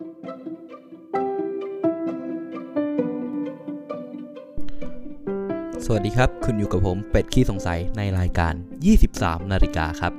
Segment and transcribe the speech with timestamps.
[5.92, 8.54] วัสดีครับ คุณอยู่กับผมเป็ดขี้สงสัยในรายการ
[9.02, 10.12] 23 นาฬิกาครับ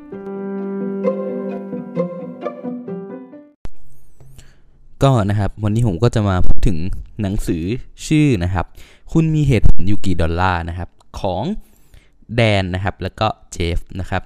[5.03, 6.77] ก็นะครับวันนี้ผมก็จะมาพูดถึง
[7.21, 7.63] หนังสือ
[8.07, 8.65] ชื่อนะครับ
[9.13, 10.89] คุณมีเหตุผลอยู่กี่ดอลลาร์นะครับ
[11.19, 11.43] ของ
[12.35, 14.21] แดนนะครับ แล้วก็เจฟนะครับ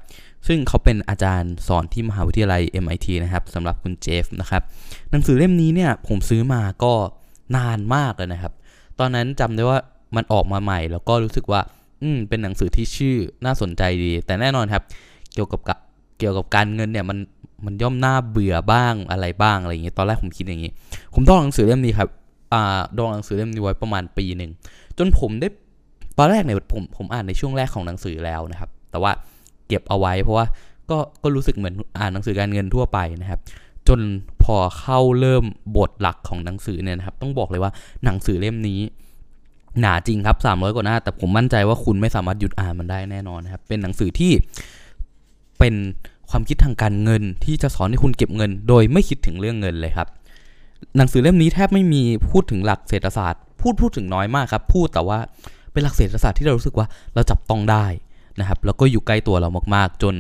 [0.47, 4.61] ซึ่งเขาเป็นอาจารย์สอนที่มหาวิทยาลัย MIT นะครับสำหรับคุณเจฟนะครับ
[5.11, 6.93] หนังสือเล่มนี้เนี่ยผมซื้อมาก็
[7.55, 8.53] นานมากเลยนะครับ
[8.99, 9.79] ตอนนั้นจำได้ว่า
[10.15, 11.61] มันออกมาใหม่ แล้วก็รู้สึกว่า
[12.01, 14.83] อืมเป็นหนังสือที่ชื่อน่าสนใจดี แต่แน่นอนครับ
[15.33, 15.59] เกี่ยวกับ
[16.19, 17.17] เกี่ยวกับการเงินเนี่ยมัน
[17.65, 20.71] มันย่อมน่าเบื่อบ้างอะไรบ้างอะไรอย่างเงี้ยตอนแรกผมคิดอย่างงี้
[21.13, 22.09] ผมต้องหนังสือเล่มนี้ครับ
[22.53, 24.51] อ่าดองหนังสือเล่มนี้ไว้ประมาณปีหนึ่ง
[24.97, 25.47] จนผมได้
[26.17, 29.11] ตอนแรกเนี่ยผมผมอ่านในช่วงแรกของหนังสือแล้วนะครับ แต่ว่า
[29.73, 30.45] ก็บเอาไว้ เพราะว่า
[30.89, 33.39] ก็ก็รู้สึกเหมือนอ่านหนังสือการเงินทั่วไปนะครับ
[33.87, 33.99] จน
[34.43, 35.43] พอเข้าเริ่ม
[35.77, 37.71] บทหลักของหนังสือเนี่ยนะครับ ต้องบอกเลยว่า
[38.03, 38.79] หนังสือเล่มนี้
[39.79, 44.31] หนาจริงครับ 300 กว่าหน้า แต่ผมมั่นใจว่าคุณไม่สามารถหยุดอ่านมันได้แน่นอนนะครับ เป็นหนังสือที่
[45.59, 45.75] เป็น
[46.29, 50.07] ความคิดทางการเงินที่จะสอนให้คุณเก็บเงิน โดยไม่คิดถึงเรื่องเงินเลยครับ
[50.97, 55.19] หนังสือเล่มนี้แทบไม่มีพูดถึงหลักเศรษฐศาสตร์ พูดพูดถึงน้อยมากครับ พูดแต่ว่า
[55.71, 57.85] เป็นหลักเศรษฐศาสตร์ที่เรารู้สึกว่าเราจับต้องได้
[58.39, 60.15] นะครับแล้วก็อยู่ใกล้ตัวเรามากๆ จน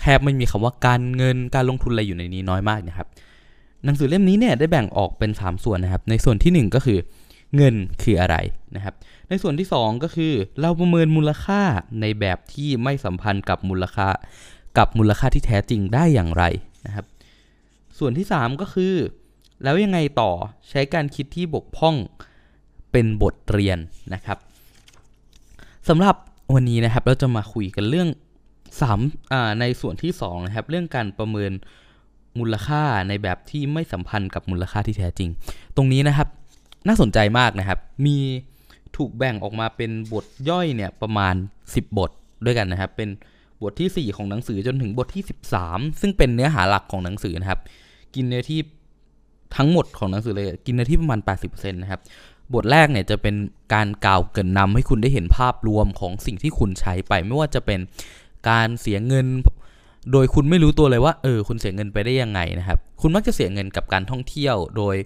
[0.00, 3.06] แทบไม่มีคำว่าการเงินการลงทุนอะไรอยู่ในนี้น้อยมากนะครับ
[3.84, 6.98] หนังสือเล่มนี้เนี่ยได้แบ่งออกเป็น 3 ส่วนนะครับ ในส่วนที่ 1 ก็คือ
[7.56, 8.36] เงินคืออะไร
[8.76, 8.94] นะครับ
[9.28, 11.60] ในส่วนที่ 2 ก็คือเราประเมินมูลค่า
[12.00, 14.08] ในแบบที่ไม่สัมพันธ์กับมูลค่า
[14.78, 16.44] กับมูลค่าที่แท้จริงได้อย่างไร
[16.86, 17.04] นะครับ
[17.98, 18.94] ส่วนที่ 3 ก็คือ
[19.62, 20.30] แล้วยังไงต่อ
[20.70, 21.96] ใช้การคิดที่บกพร่อง
[22.92, 23.78] เป็นบทเรียน
[24.14, 24.38] นะครับ
[25.88, 26.16] สำหรับ
[26.54, 28.08] วันนี้นะครับเราจะมาคุยกันเรื่อง
[28.70, 31.52] 3อ่าในส่วนที่2นะครับเรื่องการประเมิน
[32.38, 35.30] มูลค่าในแบบที่ไม่สัมพันธ์กับมูลค่าที่แท้จริง
[35.76, 36.28] ตรงนี้นะครับ
[36.86, 38.16] น่าสนใจมากนะครับ มี
[38.96, 41.34] ถูกแบ่งออกมาเป็นบทย่อยเนี่ยประมาณ
[41.66, 42.10] 10 บท
[42.44, 43.08] ด้วยกันนะครับ เป็น
[43.62, 45.22] บทที่ 4 ของหนังสือจนถึงบทที่
[45.60, 47.60] 13 ซึ่งเป็นเนื้อหาหลักของหนังสือนะครับ
[48.14, 48.60] กินเนื้อที่
[49.56, 52.00] ทั้งหมดของหนังสือเลยกินเนื้อที่ประมาณ 80%นะครับ
[52.54, 53.34] บทแรกเนี่ยจะเป็น
[53.74, 57.80] การกล่าวเกินนำให้คุณได้เห็นภาพรวมของสิ่งที่คุณใช้ไป ไม่ว่าจะเป็น
[58.48, 59.26] การเสียเงิน
[60.12, 64.96] โดยคุณไม่รู้ตัวเลยว่าเออคุณเสียเงินไปได้ยังไงนะครับ คุณมักจะเสียเงินกับการท่องเที่ยว โดย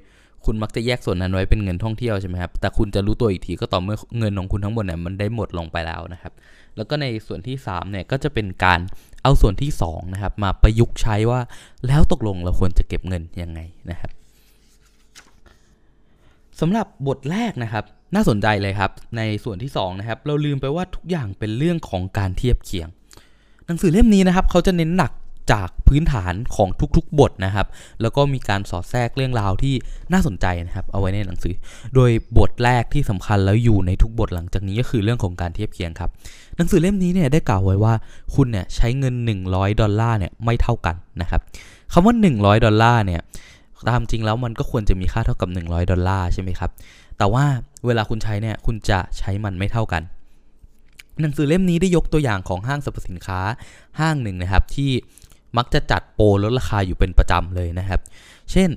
[0.45, 6.33] คุณมักจะแยกส่วนนั้นไว้เป็นเงินท่องเที่ยวใช่ไหมครับ แต่คุณจะรู้ตัวอีกทีก็ต่อเมื่อเงินของคุณทั้งหมดเนี่ยมันได้หมดลงไปแล้วนะครับ
[6.77, 8.81] แล้วก็ในส่วนที่3เนี่ยก็จะเป็นการ
[9.23, 11.41] เอาส่วนที่2นะครับมาประยุกต์ใช้ว่า
[11.87, 13.61] แล้วตกลงเราควรจะเก็บเงินยังไง
[13.91, 14.11] นะครับ
[16.65, 17.85] สำหรับบทแรกนะครับ
[18.15, 22.89] น่าสนใจเลยครับ ในส่วนที่2นะครับเราลืมไปว่าทุกอย่างเป็นเรื่องของการเทียบเคียง
[23.67, 25.13] หนังสือเล่มนี้นะครับเขาจะเน้นหนัก
[25.53, 27.67] จากพื้นฐานของทุกๆบทนะครับ
[28.03, 29.75] แล้วก็มีการสอดแทรกเรื่องราวที่
[30.13, 31.55] น่าสนใจนะครับ เอาไว้ในหนังสือ
[31.95, 36.11] โดยบทแรกที่สำคัญแล้วอยู่ในทุกบทหลังจากนี้ก็คือเรื่องของการเทียบเคียงครับ
[36.57, 37.95] หนังสือเล่มนี้เนี่ยได้กล่าวไว้ว่า
[38.35, 39.15] คุณเนี่ยใช้เงิน
[39.49, 41.41] 100 ดอลลาร์เนี่ยไม่เท่ากันนะครับ
[41.93, 43.21] คำว่า 100 ดอลลาร์เนี่ย
[43.89, 46.71] ตามจริงแล้วมันก็ควรจะมีค่าเท่ากับ 100 ดอลลาร์ใช่ไหมครับ
[47.19, 47.45] แต่ว่า
[47.87, 50.03] เวลาคุณใช้เนี่ยคุณจะใช้มันไม่เท่ากัน
[51.21, 53.41] หนังสือเล่มนี้ได้ยกตัวอย่างของห้างสรรพสินค้า
[54.01, 54.91] ห้างหนึ่งนะครับ ที่
[55.57, 58.01] มักจะจัดโปรลดราคาอยู่เป็นประจำเลยนะครับ
[58.53, 58.69] เช่น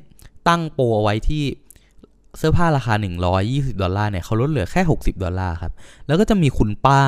[0.47, 1.43] ตั้งโปรเอาไว้ที่
[2.37, 2.93] เสื้อผ้าราคา
[3.37, 5.73] 120 ดอลลาร์เนี่ยเขาลดเหลือแค่ 60 ดอลลาร์ครับ
[6.07, 7.01] แล้วก็จะมีคุณป้า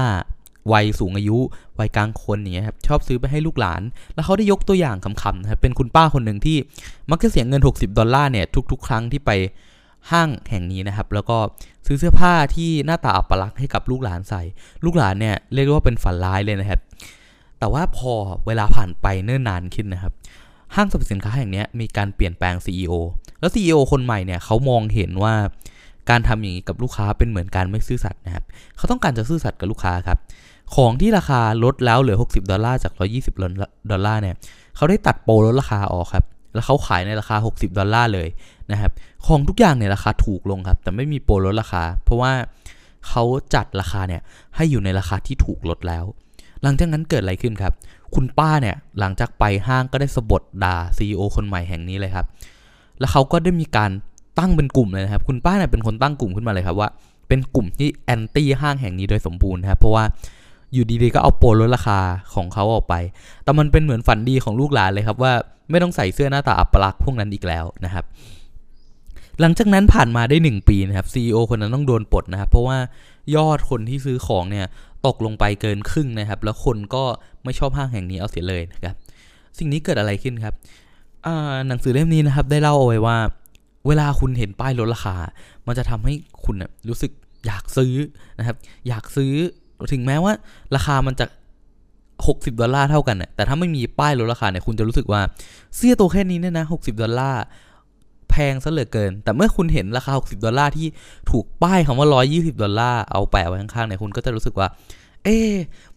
[0.72, 1.38] วัยสูงอายุ
[1.79, 3.81] วัยกลางคนเงี้ยครับชอบซื้อไปให้ลูกหลาน
[4.13, 6.57] แล้วเขาได้ยกตัวอย่างคำๆนะครับเป็นคุณป้าคนหนึ่งที่
[7.11, 9.31] มักจะเสียเงิน 60 ดอลลาร์เนี่ยทุกๆ ครั้งที่ไป
[10.11, 11.38] ห้างแห่งนี้นะครับ แล้วก็
[11.88, 14.41] ซื้อเสื้อผ้าที่หน้าตาอัปลักษณ์ให้กับลูกหลานใส่
[14.85, 16.79] ลูกหลานเนี่ยเรียกว่าเป็นฝันร้ายเลยนะครับ
[17.59, 18.13] แต่ว่าพอ
[18.47, 20.13] เวลาผ่านไปเนิ่นนานขึ้นนะครับ
[20.75, 22.94] ห้างสรรพสินค้าแห่งนี้มีการเปลี่ยนแปลง CEO
[23.39, 25.33] แล้ว CEO คนใหม่เนี่ยเขามองเห็นว่า
[26.09, 28.44] การทำอย่างนี้กับลูกค้าเป็นเหมือนการไม่ซื่อสัตย์นะครับ
[28.77, 30.17] เขาต้องการจะซื่อสัตย์กับลูกค้าครับ
[30.75, 34.35] ของที่ราคาลดแล้วเหลือ 60 ดอลลาร์จาก 120 ดอลลาร์เนี่ย
[34.75, 38.28] เขาได้ตัดโปรลดราคาออกครับ แล้วเขาขายในราคา 60 ดอลลาร์เลย
[38.72, 38.91] นะครับ
[39.25, 42.31] ของทุกอย่างเนี่ยราคาถูกลงครับ แต่ไม่มีโปรลดราคา เพราะว่า
[43.07, 44.21] เขาจัดราคาเนี่ย
[44.56, 46.03] ให้อยู่ในราคาที่ถูกลดแล้ว
[46.63, 47.74] หลังจากนั้นเกิดอะไรขึ้นครับ
[48.15, 52.25] คุณป้าเนี่ยหลังจากไปห้างก็ได้สะบดด่า CEO คนใหม่แห่งนี้เลยครับ
[53.00, 53.92] แล้วเขาก็ได้มีการ
[54.39, 56.89] ตั้งเป็นกลุ่มเลยนะครับ คุณป้าเนี่ยเป็นคนตั้งกลุ่มขึ้นมาเลยครับว่า
[57.27, 60.03] เป็นกลุ่มที่แอนตี้ห้างแห่งนี้โดยสมบูรณ์ครับ เพราะว่า
[60.74, 62.00] อยู่ดีๆก็เอาโปรลดราคา
[62.34, 62.96] ของเขาออกไป
[63.44, 65.34] แต่มันเป็นเหมือนฝันดีของลูกหลานเลยครับว่า
[65.69, 68.06] ไม่ต้องใส่เสื้อหน้าตาอัปลักษณ์พวกนั้นอีกแล้วนะครับ
[69.42, 72.78] หลังจากนั้นผ่านมาได้ 1 ปีนะครับ CEO คนนั้นต้องโดนปลดนะครับ เพราะว่า
[73.36, 74.66] ยอดคนที่ซื้อของเนี่ย
[75.06, 77.04] ตกลงไปเกินครึ่งนะครับ แล้วคนก็
[77.44, 78.98] ไม่ชอบห้างแห่งนี้เอาเสียเลยนะครับ
[79.58, 80.54] สิ่งนี้เกิดอะไรขึ้นครับ
[81.68, 83.18] หนังสือเล่มนี้นะครับได้เล่าเอาไว้ว่า
[83.88, 85.16] เวลาคุณเห็นป้ายลดราคา
[85.68, 86.14] มันจะทำให้
[86.46, 87.12] คุณนะรู้สึก
[87.46, 87.94] อยากซื้อ
[88.40, 88.56] นะครับ
[88.88, 89.34] อยากซื้อ
[89.94, 90.33] ถึงแม้ว่า
[90.75, 91.25] ราคามันจะ
[91.94, 95.21] 60 ดอลลาร์เท่ากันน่ะแต่ถ้าไม่มีป้ายลดราคาเนี่ยคุณจะรู้สึกว่า
[95.75, 97.44] เสื้อตัวแค่นี้เนี่ยนะ 60 ดอลลาร์
[98.29, 100.88] แพงซะเหลือเกิน แต่เมื่อคุณเห็นราคา 60 ดอลลาร์ที่
[101.31, 104.68] ถูกป้ายคำว่า 120 ดอลลาร์เอาแปะไว้ข้างๆเนี่ยคุณก็จะรู้สึกว่า
[105.24, 105.38] เอ๊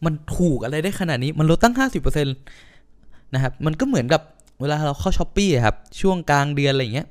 [0.04, 4.20] มันถูกอะไรได้ขนาดนี้มันลดตั้ง 50%นะครับมันก็เหมือนกับ
[4.60, 7.06] เวลาเราเข้า Shopee ครับช่วงกลางเดือนอะไรอย่างเงี้ย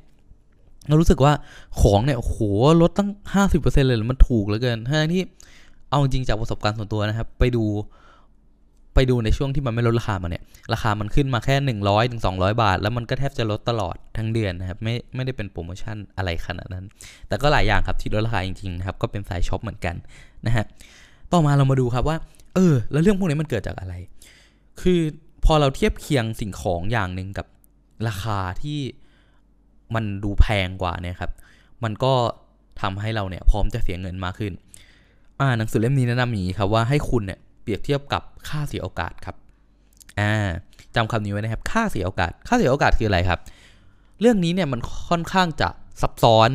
[0.88, 1.33] เรารู้สึกว่า
[1.81, 3.10] ของเนี่ยโหลดตั้ง
[3.50, 5.24] 50%เลยเหรอมันถูกเหลือเกินทั้งที่
[5.89, 7.65] เอาจริงจากประสบการณ์ส่วนตัวนะครับ ไปดู
[8.95, 10.44] ไปดูในช่วงที่มันไม่ลดราคามาเนี่ย
[10.74, 11.56] ราคามันขึ้นมาแค่
[11.86, 16.86] 100ถึง200บาท แล้วมันก็แทบจะลดตลอดทั้งเดือนนะครับ ไม่ไม่ได้เป็นโปรโมชั่นอะไรขนาดนั้น
[17.27, 19.95] แต่ก็หลายอย่างครับที่ลดราคาจริงๆนะครับ ก็เป็นสายช็อปเหมือนกัน
[20.45, 20.65] นะฮะ
[21.31, 22.18] ต่อมาเรามาดูครับว่า
[22.56, 23.94] เออ แล้วเรื่องพวกนี้มันเกิดจากอะไร
[24.81, 25.01] คือ
[25.45, 27.45] พอเราเทียบเคียงสิ่งของอย่างหนึ่งกับ
[28.07, 28.80] ราคาที่
[29.95, 31.31] มันดูแพงกว่าเนี่ยครับ
[31.83, 32.13] มันก็
[32.81, 34.53] ทำให้เราเนี่ยพร้อมจะเสียเงินมากขึ้น
[35.39, 39.36] อ่าหนังสือเล่มนี้แนะนำอย่างนี้ครับว่าให้คุณเนี่ยเปรียบเทียบกับค่าเสียโอกาสครับ
[40.19, 40.33] อ่า
[40.95, 43.39] จำคำนี้ไว้นะครับ ค่าเสียโอกาส ค่าเสียโอกาสคืออะไรครับ
[44.21, 45.69] เรื่องนี้เนี่ยมันค่อนข้างจะ
[46.01, 46.50] ซับซ้อน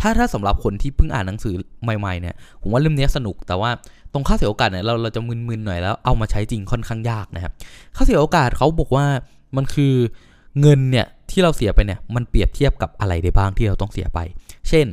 [0.00, 3.70] ถ้าถ้าสำหรับคนที่เพิ่งอ่านหนังสือใหม่ๆเนี่ยผมว่าเล่มนี้สนุกแต่ว่า
[4.12, 7.52] ตรงค่าเสียโอกาสเนี่ยเราเราจะมึนๆหน่อยแล้วเอามาใช้จริงค่อนข้างยากนะครับ
[7.96, 9.06] ค่าเสียโอกาสเขาบอกว่า
[9.56, 9.94] มันคือ
[10.60, 14.18] เงินเนี่ยที่เราเสียไปเนี่ยมันเปรียบเทียบกับอะไรได้บ้างที่เราต้องเสียไป
[14.68, 14.86] เช่น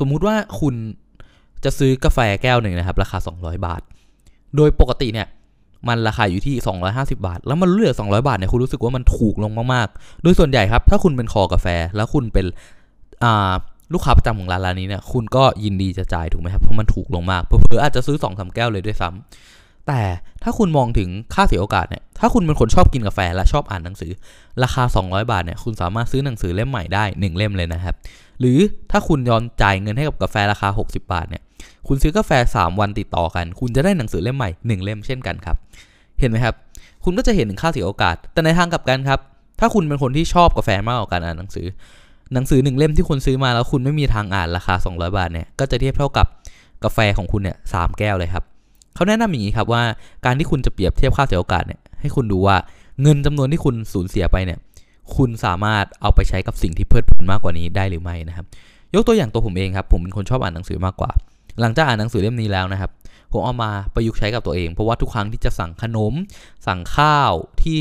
[0.00, 0.74] สมมุติว่าคุณ
[1.64, 3.80] จะซื้อกาแฟแก้วหนึ่งนะครับ ราคา 200 บาท
[4.56, 5.28] โดยปกติเนี่ย
[5.88, 6.54] มันราคาอยู่ที่
[6.90, 11.66] 250 บาท แล้วมันเหลือ 200 บาทเนี่ยคุณรู้สึกว่ามันถูกลงมากๆ โดยส่วนใหญ่ครับ ถ้าคุณเป็นคอกาแฟ
[11.96, 12.46] แล้วคุณเป็น
[13.92, 20.00] ลูกค้าประจำของร้านร้านนี้เนี่ยคุณก็ยินดีจะจ่ายถูกไหมครับเพราะมันถูกลงมากเผื่ออาจจะซื้อ2อสแก้วเลยด้วยซ้ำแต่
[20.42, 24.12] ถ้าคุณมองถึงค่าเสียโอกาสเนี่ยถ้าคุณเป็นคนชอบกินกาแฟและชอบอ่านหนังสือ
[24.62, 27.94] ราคา 200 บาทเนี่ยคุณสามารถซื้อหนังสือเล่มใหม่ได้ 1 เล่มเลยนะครับ
[28.40, 28.58] หรือ
[28.90, 31.42] ถ้าคุณยอมจ่ายเงินให้กับกาแฟราคา 60 บาทเนี่ย
[31.88, 35.56] คุณซื้อกาแฟ 3 วันติดต่อกัน คุณจะได้หนังสือเล่มใหม่ 1 เล่มเช่นกันครับ
[36.20, 36.54] เห็นไหมครับ
[37.04, 39.20] คุณก็จะเห็นถึงค่าเสียโอกาส แต่ในทางกลับกันครับ
[39.60, 41.66] ถ้าคุณเป็นคนที่ชอบกาแฟมากกว่าการอ่านหนังสือ
[42.34, 46.26] หนังสือหนึ่งเล่มที่คุณซื้อมาแล้วคุณไม่มีทางอ่านราคา 200 บาทเนี่ย ก็จะเทียบเท่ากับ
[46.84, 48.44] กาแฟของคุณเนี่ยสแก้วเลยครับ
[48.94, 49.82] เขาแนะนำอย่างนี้ครับว่า
[50.24, 52.56] การที่คุณจะเปรียบเทียบค่าเสียโอกาสเนี่ยให้คุณดูว่า
[53.02, 54.58] เงินจำนวนที่คุณสูญเสียไปเนี่ย
[55.16, 58.46] คุณสามารถเอาไปใช้กับสิ่งที่เพลิดเพลินมากกว่านี้ได้หรือไม่นะครับ
[58.94, 61.10] ยกตัวอย่างตัวผมเองครับ ผมเป็นคนชอบอ่านหนังสือมากกว่า
[61.60, 62.90] หลังจากอ่านหนังสือเล่มนี้แล้วนะครับ
[63.32, 66.14] ผมเอามาประยุกต์ใช้กับตัวเอง เพราะว่าทุกครั้งที่จะสั่งขนม
[66.66, 67.32] สั่งข้าว
[67.62, 67.80] ที่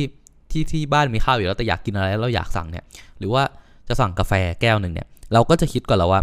[0.52, 2.84] ที่ที่บ้านมีข้าวอยู่แล้วแต่อยากกินอะไรแล้วเราอยากสั่งเนี่ย
[3.20, 3.44] หรือว่า
[3.88, 6.22] จะสั่งกาแฟแก้วหนึ่งเนี่ยเราก็จะคิดก่อนแล้วว่า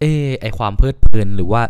[0.00, 1.62] เออไอความเพลิดเพลินหรือว่า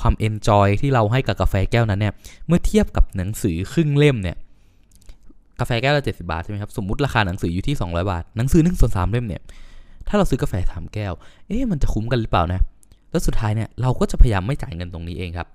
[0.00, 2.14] ความเอนจอยที่เราให้กับกาแฟแก้วนั้นเนี่ย
[2.46, 4.36] เมื่อเทียบกับหนังสือครึ่งเล่มเนี่ย
[5.60, 9.42] กาแฟแก้วละเจ็ดสิบาทใช่ไหมครับสมมติราคาหนังสืออยู่ที่ 200 บาท หนังสือหนึ่งส่วนสามเล่มเนี่ย
[10.08, 11.12] ถ้าเราซื้อกาแฟสามแก้ว
[11.46, 12.60] เอ๊ะมันจะคุ้มกันหรือเปล่านะ
[13.14, 15.48] แล้วสุดท้ายเนี่ยเราก็จะพยายามไม่จ่ายเงินตรงนี้เองครับ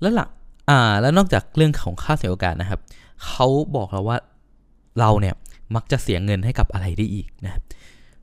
[0.00, 0.28] แล้วหลัง
[0.70, 2.80] อ่าแล้วนอกจากเรื่องของค่าเสียโอกาสนะครับ
[3.26, 3.46] เขา
[3.76, 4.18] บอกเราว่า
[5.00, 5.34] เราเนี่ย
[5.74, 7.62] มักจะเสียเงินให้กับอะไรได้อีกนะครับ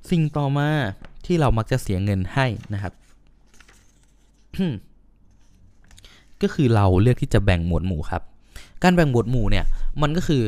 [0.09, 0.67] สิ่งต่อมา
[1.25, 2.93] ที่เรามักจะเสียเงินให้นะครับ
[6.41, 8.21] ก็คือเราเลือกที่จะแบ่งหมวดหมู่ครับ
[8.83, 9.65] การแบ่งหมวดหมู่เนี่ย
[10.01, 10.43] มันก็คือ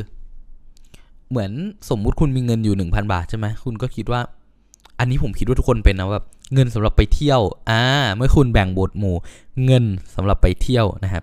[1.30, 1.50] เหมือน
[1.90, 4.20] สมมุติคุณมีเงินอยู่ 1,000 บาทใช่ไหมคุณก็คิดว่า
[4.98, 7.82] อันนี้ผมคิดว่าทุกคนเป็นนะแบบเงินสำหรับไปเที่ยวอ่า
[8.16, 9.16] เมื่อคุณแบ่งหมวดหมู่
[9.64, 9.84] เงิน
[10.14, 11.22] สำหรับไปเที่ยวนะครับ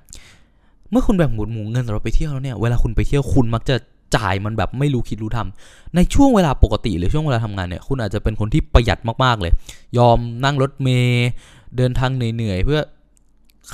[0.92, 3.75] เมื่อคุณแบ่งหมวดหมู่เงินสำหรับไปเที่ยวแล้วเนี่ยเวลาคุณไปเที่ยวคุณมักจะ
[4.16, 9.54] จ่ายมันแบบไม่รู้คิดรู้ทำในช่วงเวลาปกติหรือช่วงเวลาทำงานเนี่ยคุณอาจจะเป็นคนที่ประหยัดมากๆเลย
[9.98, 11.30] ยอมนั่งรถเมย์
[11.78, 12.80] เดินทางเหนื่อยๆเพื่อ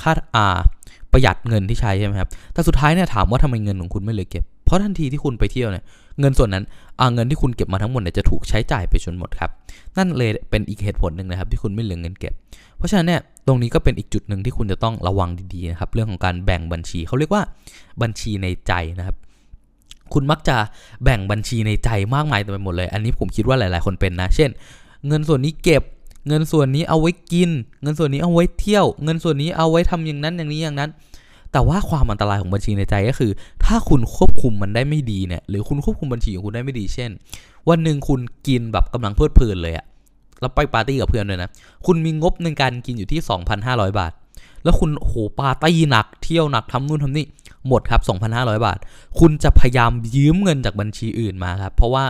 [0.00, 0.58] ค่าอ่า
[1.12, 5.84] ประหยัดเงินที่ใช้ใช่ไหมครับแต่สุดท้ายเนี่ยถามว่าทำไมเงินของคุณไม่เหลือเก็บ เพราะทันทีที่คุณไปเที่ยวเนี่ย
[6.20, 6.64] เงินส่วนนั้น
[7.14, 9.50] เงินที่คุณเก็บมาทั้งหมดเนี่ยจะถูกใช้จ่ายไปจนหมดครับ
[9.96, 12.32] นั่นเลยเป็นอีกเหตุผลหนึ่งนะครับที่คุณไม่เหลือเงินเก็บ
[12.78, 17.42] เพราะฉะนั้นเนี่ยตรงนี้ก็เป็นอีกจุดหนึ่งที่คุณจะต้องระวังดีๆนะครับเรื่องของการแบ่งบัญชีเขาเรียกว่า
[18.02, 19.16] บัญชีในใจนะครับ
[20.12, 20.56] คุณมักจะ
[21.04, 24.50] แบ่งบัญชีในใจมากมายเต็มไปหมดเลย อันนี้ผมคิดว่าหลาย ๆ คนเป็นนะ เช่น
[25.08, 25.82] เงินส่วนนี้เก็บ
[26.28, 27.50] เงินส่วนนี้เอาไว้กิน
[27.82, 30.90] เงินส่วนนี้เอาไว้เที่ยว เงินส่วนนี้เอาไว้ทำอย่างนั้นอย่างนี้อย่างนั้น
[31.52, 33.32] แต่ว่าความอันตรายของบัญชีในใจก็คือ
[33.64, 37.10] ถ้าคุณควบคุมมันได้ไม่ดีเนี่ยหรือคุณควบคุมบัญชีของคุณได้ไม่ดีเช่น
[37.68, 39.86] วันหนึ่งคุณกินแบบกำลังเพลิดเพลินเลยอะ
[40.40, 41.50] แล้วไปปาร์ตี้กับเพื่อนเลยนะ
[41.86, 43.20] คุณมีงบในการกินอยู่ที่
[43.60, 44.12] 2,500 บาท
[44.64, 47.26] แล้วคุณโหปาร์ตี้หนัก เที่ยวหนักทำนู่นทำนี่
[47.68, 48.02] หมดครับ
[48.32, 48.78] 2,500 บาท
[49.18, 52.04] คุณจะพยายามยืมเงินจากบัญชีอื่นมาครับ เพราะว่า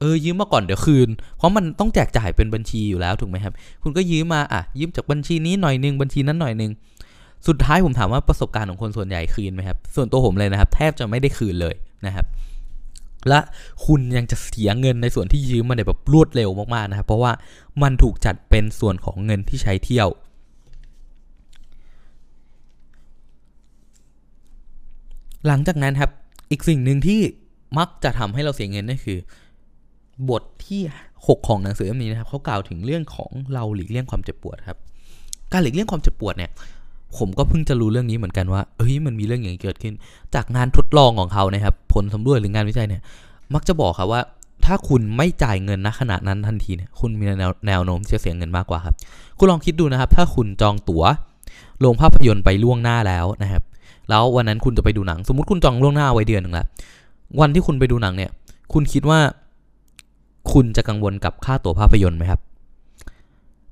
[0.00, 6.70] เออ ยืมมาก่อนเดี๋ยวคืน เพราะมันต้องแจกจ่ายเป็นบัญชีอยู่แล้วถูกไหมครับ คุณก็ยืมมา อะ ยืมจากบัญชีนี้หน่อยนึง บัญชีนั้นหน่อยนึง
[7.48, 11.74] สุดท้ายผมถามว่าประสบการณ์ของคนส่วนใหญ่คืนไหมครับ ส่วนตัวผมเลยนะครับ แทบจะไม่ได้คืนเลย
[12.06, 12.26] นะครับ
[13.28, 13.40] และ
[13.86, 17.32] คุณยังจะเสียเงินในส่วนที่ยืมมาเนี่ยแบบรวดเร็วมากๆนะครับ เพราะว่า
[17.82, 20.08] มันถูกจัดเป็นส่วนของเงินที่ใช้เที่ยว
[25.46, 26.10] หลังจากนั้นครับ
[26.50, 27.20] อีกสิ่งหนึ่งที่
[27.78, 29.18] มักจะทำให้เราเสียเงินนั่นคือ
[30.30, 30.82] บทที่
[31.12, 34.78] 6 ของหนังสือเล่มนี้นะครับเขากล่าวถึงเรื่องของเราหลีกเลี่ยงความเจ็บปวดครับ
[35.52, 36.50] การหลีกเลี่ยงความเจ็บปวดเนี่ย
[37.18, 39.94] ผมก็เพิ่งจะรู้เรื่องนี้เหมือนกันว่าเอ้ยมันมีเรื่องอย่างนี้เกิดขึ้น
[40.34, 43.02] จากงานทดลองของเขานะครับ ผลสำรวจหรืองานวิจัยเนี่ย
[43.54, 44.20] มักจะบอกครับว่า
[44.64, 48.94] ถ้าคุณไม่จ่ายเงินณขณะนั้นทันทีเนี่ยคุณมีแนวแนวโน้มจะเสียเงินมากกว่าครับ
[49.38, 51.04] คุณลองคิดดูนะครับ ถ้าคุณจองตั๋ว
[51.80, 53.62] โรงภาพยนตร์ไปล่วงหน้าแล้วนะครับ
[54.08, 56.66] แล้ววันนั้นคุณจะไปดูหนัง สมมติคุณจองล่วงหน้าไว้เดือนหนึ่งแล้ว
[57.40, 58.30] วันที่คุณไปดูหนังเนี่ย
[58.72, 59.18] คุณคิดว่า
[60.52, 62.40] คุณจะกังวลกับค่าตั๋วภาพยนตร์ไหมครับ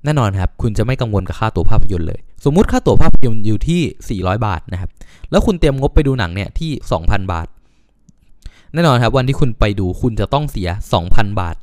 [0.05, 4.91] แน่นอนครับ คุณจะไม่กังวลกับค่าตั๋วภาพยนตร์เลย สมมุติค่าตั๋วภาพยนตร์อยู่ที่ 400 บาทนะครับ
[5.31, 6.71] แล้วคุณเตรียมงบไปดูหนังเนี่ยที่
[7.03, 7.47] 2,000 บาท
[8.75, 10.69] แน่นอนครับวันที่คุณไปดูคุณจะต้องเสีย
[11.05, 11.57] 2,000 บาท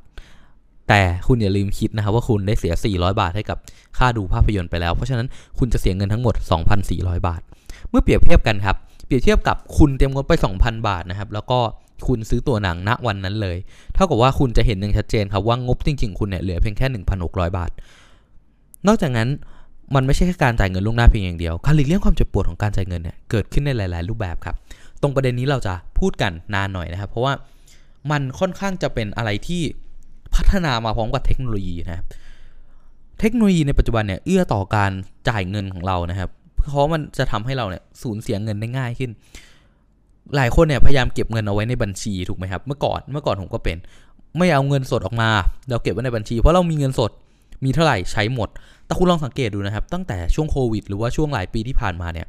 [0.87, 3.57] แต่คุณอย่าลืมคิดนะครับว่าคุณได้เสีย 400 บาทให้กับ
[3.97, 5.27] ค่าดูภาพยนตร์ไปแล้ว เพราะฉะนั้น
[5.59, 6.35] คุณจะเสียเงินทั้งหมด
[6.81, 7.41] 2,400 บาท
[7.89, 11.59] เมื่อเปรียบเทียบกันครับ เปรียบเทียบกับคุณเตรียมงบไป 2,000 บาทนะครับ แล้วก็
[12.07, 13.57] คุณซื้อตัวหนังณวันนั้นเลย
[13.95, 16.87] เท่ากับว่าคุณจะเห็นอย่างชัดเจนครับว่างบจริงๆ คุณเนี่ยเหลือเพียงแค่
[17.21, 17.71] 1,600 บาท
[18.87, 19.29] นอกจากนั้น
[19.95, 24.55] มันไม่ใช่แค่การจ่ายเงินล่วงหน้าเพียงอย่างเดียว การหลีกเลี่ยงความเจ็บปวดของการจ่ายเงินเนี่ยเกิดขึ้นในหลาย ๆ รูปแบบครับ
[25.01, 27.33] ตรงประเด็นนี้เราจะพูดกันนานหน่อยนะครับ เพราะว่า
[28.11, 29.61] มันค่อนข้างจะเป็นอะไรที่
[30.35, 32.05] พัฒนามาพร้อมกับเทคโนโลยีนะครับ
[33.19, 34.91] เทคโนโลยีในปัจจุบันเนี่ยเอื้อต่อการ
[35.29, 36.29] จ่ายเงินของเรานะครับ
[36.67, 39.11] เพราะมันจะทำให้เราเนี่ยสูญเสียเงินได้ง่ายขึ้น
[40.35, 43.77] หลายคนเนี่ยพยายามเก็บเงินเอาไว้ในบัญชีถูกไหมครับ เมื่อก่อน เมื่อก่อนผมก็เป็น
[44.37, 45.29] ไม่เอาเงินสดออกมา
[45.69, 47.11] เราเก็บไว้ในบัญชี เพราะเรามีเงินสด
[47.63, 48.49] มีเท่าไหร่ใช้หมด
[48.85, 52.27] แต่คุณลองสังเกตดูนะครับ ตั้งแต่ช่วงโควิด หรือว่าช่วงหลายปีที่ผ่านมาเนี่ย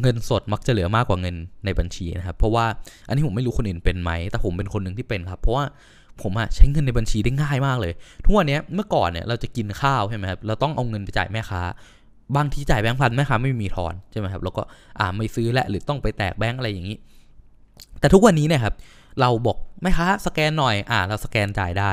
[0.00, 2.66] เงินสดมักจะเหลือมากกว่าเงินในบัญชีนะครับ เพราะว่า
[3.06, 5.64] อันนี้ผมไม่รู้คนอื่นเป็นไหม แต่ผมเป็นคนหนึ่งที่เป็นครับ เพราะว่า
[6.22, 7.92] ผมอะใช้เงินในบัญชีได้ง่ายมากเลย
[8.24, 11.62] ทุกวันนี้เมื่อก่อนเนี่ยเราจะกินข้าวใช่ไหมครับ เราต้องเอาเงินไปจ่ายแม่ค้า
[12.36, 14.62] บางทีจ่ายแบงค์พันแม่ค้าไม่มีทอนใช่ไหมครับ แล้วก็
[14.98, 16.96] อ่าไม่ซื้อและหรือต้องไปแตกแบงค์อะไรอย่างนี้
[18.00, 18.74] แต่ทุกวันนี้เนี่ยครับ
[19.20, 21.92] เราบอกแม่ค้าสแกนหน่อย อ่าเราสแกนจ่ายได้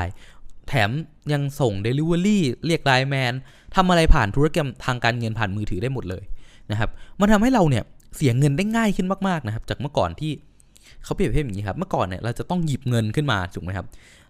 [0.70, 0.90] แถม
[1.32, 3.32] ยังส่ง Delivery เรียกไลน์แมน
[3.76, 6.24] ทำอะไรผ่านธุรกรรมทางการเงินผ่านมือถือได้หมดเลย
[6.70, 7.84] นะครับมันทำให้เราเนี่ย
[8.16, 10.32] เสียเงินได้ง่ายขึ้นมากๆนะครับจากเมื่อก่อนที่
[11.04, 13.86] เขาเปรียบเทียบอย่างนี้ครับเมื่อก่อนเนี่ยเราจะต้องหยิบเงินขึ้นมาถูกไหมครับ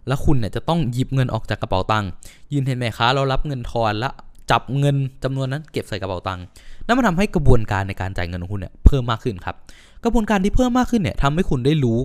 [0.09, 2.09] แล้วคุณเนี่ยจะต้องหยิบเงินออกจากกระเป๋าตังค์
[2.52, 4.12] ยืนเห็นแม่ค้าเรารับเงินทอนแล้ว
[4.50, 6.44] จับเงินจำนวนนั้นเก็บใส่กระเป๋าตังค์
[6.87, 9.56] นั่นมันทำให้กระบวนการในการจ่ายเงินของคุณเนี่ยเพิ่มมากขึ้นครับ
[10.04, 11.99] กระบวนการที่เพิ่มมากขึ้นเนี่ยทำให้คุณได้รู้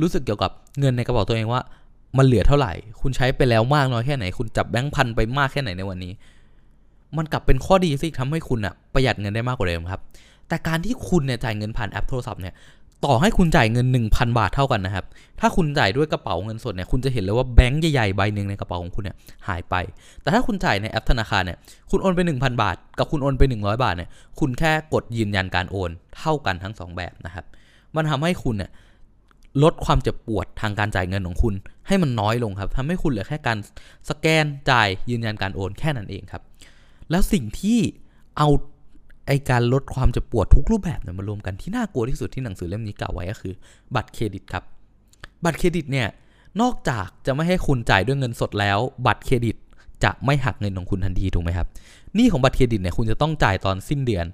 [0.00, 0.50] รู้สึกเกี่ยวกับ
[0.80, 1.60] เงินในกระเป๋าตัวเองว่า
[2.16, 6.12] มันเหลือเท่าไหร่ คุณใช้ไปแล้วมากน้อยแค่ไหน คุณจับแบงค์พันไปมากแค่ไหนในวันนี้
[7.16, 10.00] มันกลับเป็นข้อดีสิทำให้คุณอะประหยัดเงินได้มากกว่าเดิมครับ
[10.48, 12.54] แต่การที่คุณเนี่ยจ่ายเงินผ่านแอปโทรศัพท์เนี่ย
[13.04, 15.04] ต่อให้คุณจ่ายเงิน 1,000 บาทเท่ากันนะครับ
[15.40, 19.16] ถ้าคุณจ่ายด้วยกระเป๋าเงินสดเนี่ย คุณจะเห็นเลยว่าแบงค์ใหญ่ๆใบหนึ่งในกระเป๋าของคุณเนี่ย
[19.48, 19.74] หายไป
[20.22, 21.58] แต่ถ้าคุณจ่ายในแอปธนาคารเนี่ย
[21.90, 24.08] คุณโอนไป 1,000 บาท กับคุณโอนไป 100 บาทเนี่ย
[24.40, 27.44] คุณแค่กดยืนยันการโอนเท่ากันทั้ง 2 แบบนะครับ
[27.96, 28.70] มันทำให้คุณเนี่ย
[29.62, 31.54] ลดความเจ็บปวดทางการจ่ายเงินของคุณ
[31.86, 33.58] ให้มันน้อยลงครับทำให้คุณเหลือแค่การ
[34.08, 36.42] สแกนจ่ายยืนยันการโอนแค่นั้นเองครับ
[37.10, 37.78] แล้วสิ่งที่
[38.38, 38.48] เอา
[39.26, 43.54] ไอการลดความเจ็บปวดทุกรูปแบบเนี่ยมารวมกันที่น่ากลัวที่สุดที่หนังสือเล่มนี้กล่าวไว้ก็คือ
[43.94, 44.64] บัตรเครดิตครับ
[45.44, 46.08] บัตรเครดิตเนี่ย
[46.60, 49.56] นอกจากจะไม่ให้คุณจ่ายด้วยเงินสดแล้ว บัตรเครดิต
[50.04, 51.66] จะไม่หักเงินของคุณทันทีถูกไหมครับ
[52.14, 54.26] หนี่ของบัตรเครดิตเนี่ยคุณจะต้องจ่ายตอนสิ้นเดือน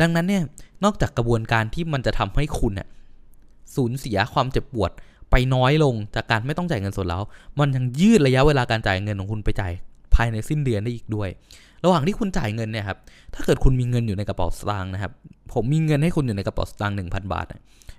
[0.00, 0.42] ดังนั้นเนี่ย
[0.84, 2.86] นอกจากกระบวนการที่มันจะทำให้คุณเนี่ย
[3.76, 4.90] สูญเสียความเจ็บปวด
[5.30, 7.22] ไปน้อยลงจากการไม่ต้องจ่ายเงินสดแล้ว
[7.58, 9.72] มันยังยืดระยะเวลาการจ่ายเงินของคุณไปจ่าย
[10.14, 11.28] ภายในสิ้นเดือนได้อีกด้วย
[11.84, 12.98] ระหว่างที่คุณจ่ายเงินเนี่ยครับ
[13.34, 15.12] ถ้าเกิดคุณมีเงินอยู่ในกระเป๋าสตางค์นะครับ
[15.52, 17.46] ผมมีเงินให้คุณอยู่ในกระเป๋าสตางค์หนึ่งพันบาท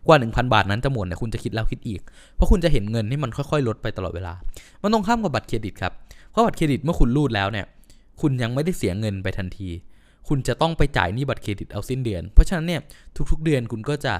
[0.08, 2.02] กว่า 1,000 บาทนั้นจะหมดเนี่ยคุณจะคิดแล้วคิดอีก
[2.36, 4.34] เพราะคุณจะเห็นเงินที่มันค่อยๆ ลดไปตลอดเวลา
[4.82, 5.94] มันตรงข้ามกับบัตรเครดิตครับ
[6.32, 7.66] เพราะบัตรเครดิตเมื่อคุณรูดแล้วเนี่ย
[8.22, 9.70] คุณยังไม่ได้เสียเงินไปทันที
[10.28, 12.82] คุณจะต้องไปจ่ายหนี้บัตรเครดิตเอาสิ้นเดือน เพราะฉะนั้นเนี่ย
[13.32, 14.14] ทุก ๆ เดือนคุณก็จะ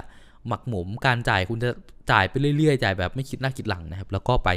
[0.48, 1.70] หมักหมมการจ่ายคุณจะ
[2.10, 4.48] จ่ายไปเรื่อยๆจ่ายแบบไม่คิดหน้าคิดหลังนะครับ แล้วก็ไป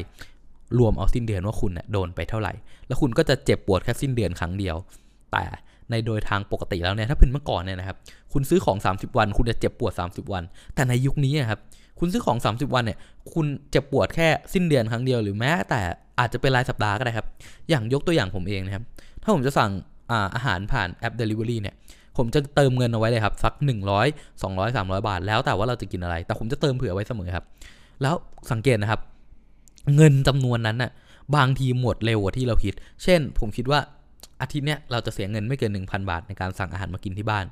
[0.79, 2.53] รวมเอาสิ้นเดือนว่าคุณเนี่ยโดนไปเท่าไหร่
[2.88, 4.75] แล้วคุณก็จะเจ็บปวดแค่สิ้นเดือนครั้งเดียว
[5.31, 5.43] แต่
[5.89, 7.98] ในโดยทางปกติแล้วเนี่ยถ้าเป็นเมื่อก่อนเนี่ยนะครับ
[8.34, 10.43] คุณซื้อของ 30 วัน คุณจะเจ็บปวด 30 วัน
[10.75, 11.60] แต่ในยุคนี้นครับ
[12.00, 12.98] คุณซื้อของ 30 วันเนี่ย
[13.34, 15.81] คุณเจ็บปวดแค่สิ้นเดือนครั้งเดียวหรือแม้แต่
[16.19, 17.27] อาจจะเป็นรายสัปดาห์ก็ได้ครับ
[17.69, 18.84] อย่างยกตัวอย่างผมเองนะครับ
[19.24, 19.72] ถ้าผมจะสั่ง
[20.12, 21.75] อาอาหารผ่านแอป Delivery เนี่ย
[22.20, 23.54] ผมจะเติมเงินเอาไว้เลยครับสัก
[23.98, 27.46] 100 200 300 บาท แล้วแต่ว่าเราจะกินอะไร แต่ผมจะเติมเผื่อไว้เสมอครับ
[28.02, 28.16] แล้ว
[28.52, 29.02] สังเกตนะครับ
[29.96, 30.92] เงินจำนวนนั้นน่ะ
[31.36, 32.74] บางทีหมดเร็วกว่าที่เราคิด
[33.04, 33.80] เช่น ผมคิดว่า
[34.42, 37.46] อาทิตย์เนี้ยเราจะเสียเงินไม่เกิน 1,000 บาทในการสั่งอาหารมากินที่บ้าน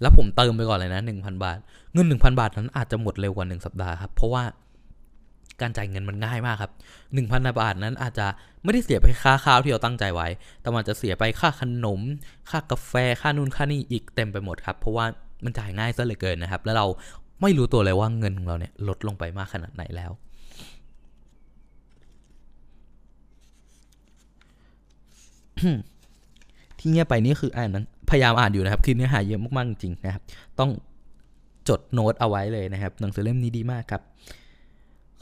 [0.00, 1.58] แล้วผมเติมไปก่อนเลยนะ 1,000 บาท
[1.94, 4.42] เงิน 1,000 บาทนั้นอาจจะหมดเร็วกว่า 1 สัปดาห์ครับ เพราะว่า
[5.60, 6.72] การจ่ายเงินมันง่ายมากครับ
[7.14, 8.26] 1,000 บาทนั้นอาจจะ
[8.64, 10.28] ไม่ได้เสียไปค่าข้าวที่เราตั้งใจไว้
[10.60, 12.00] แต่มันจะเสียไปค่าขนม
[12.50, 15.06] ค่ากาแฟ ค่านู่นค่านี่อีกเต็มไปหมดครับ เพราะว่า
[15.44, 16.86] มันจ่ายง่ายซะเหลือเกินนะครับ แล้วเรา
[17.42, 20.12] ไม่รู้ตัวเลยว่าเงินของเราเนี่ยลดลงไปมากขนาดไหนแล้ว
[26.78, 30.22] ที่เงียบไปนี่คืออ่านนั้นพยายามอ่านอยู่นะครับ คือเนื้อหาเยอะมากๆจริงนะครับ
[30.58, 30.70] ต้อง
[31.68, 34.02] จดโน้ตเอาไว้เลยนะครับ หนังสือเล่มนี้ดีมากครับ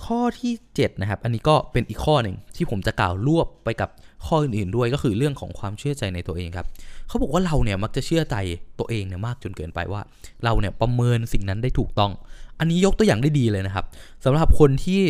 [0.04, 3.90] ข้อที่ 7 นะครับ อันนี้ก็เป็นอีกข้อหนึ่งที่ผมจะกล่าวรวบไปกับ
[4.26, 6.66] ข้ออื่นๆด้วยก็คือเรื่องของความเชื่อใจในตัวเองครับ
[7.08, 8.36] เขาบอกว่าเราเนี่ยมักจะเชื่อใจ
[8.78, 10.00] ตัวเองเนี่ยมากจนเกินไปว่า
[10.44, 12.12] เราเนี่ยประเมินสิ่งนั้นได้ถูกต้อง
[12.58, 13.84] อันนี้ยกตัวอย่างได้ดีเลยนะครับ
[14.24, 15.02] สำหรับคนที่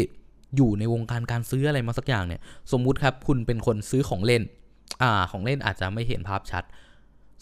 [0.57, 2.41] อยู่ในวงการการซื้ออะไรมาสักอย่างเนี่ย
[2.73, 4.43] สมมุติครับคุณเป็นคนซื้อของเล่น
[5.03, 6.65] อ่า ของเล่นอาจจะไม่เห็นภาพชัด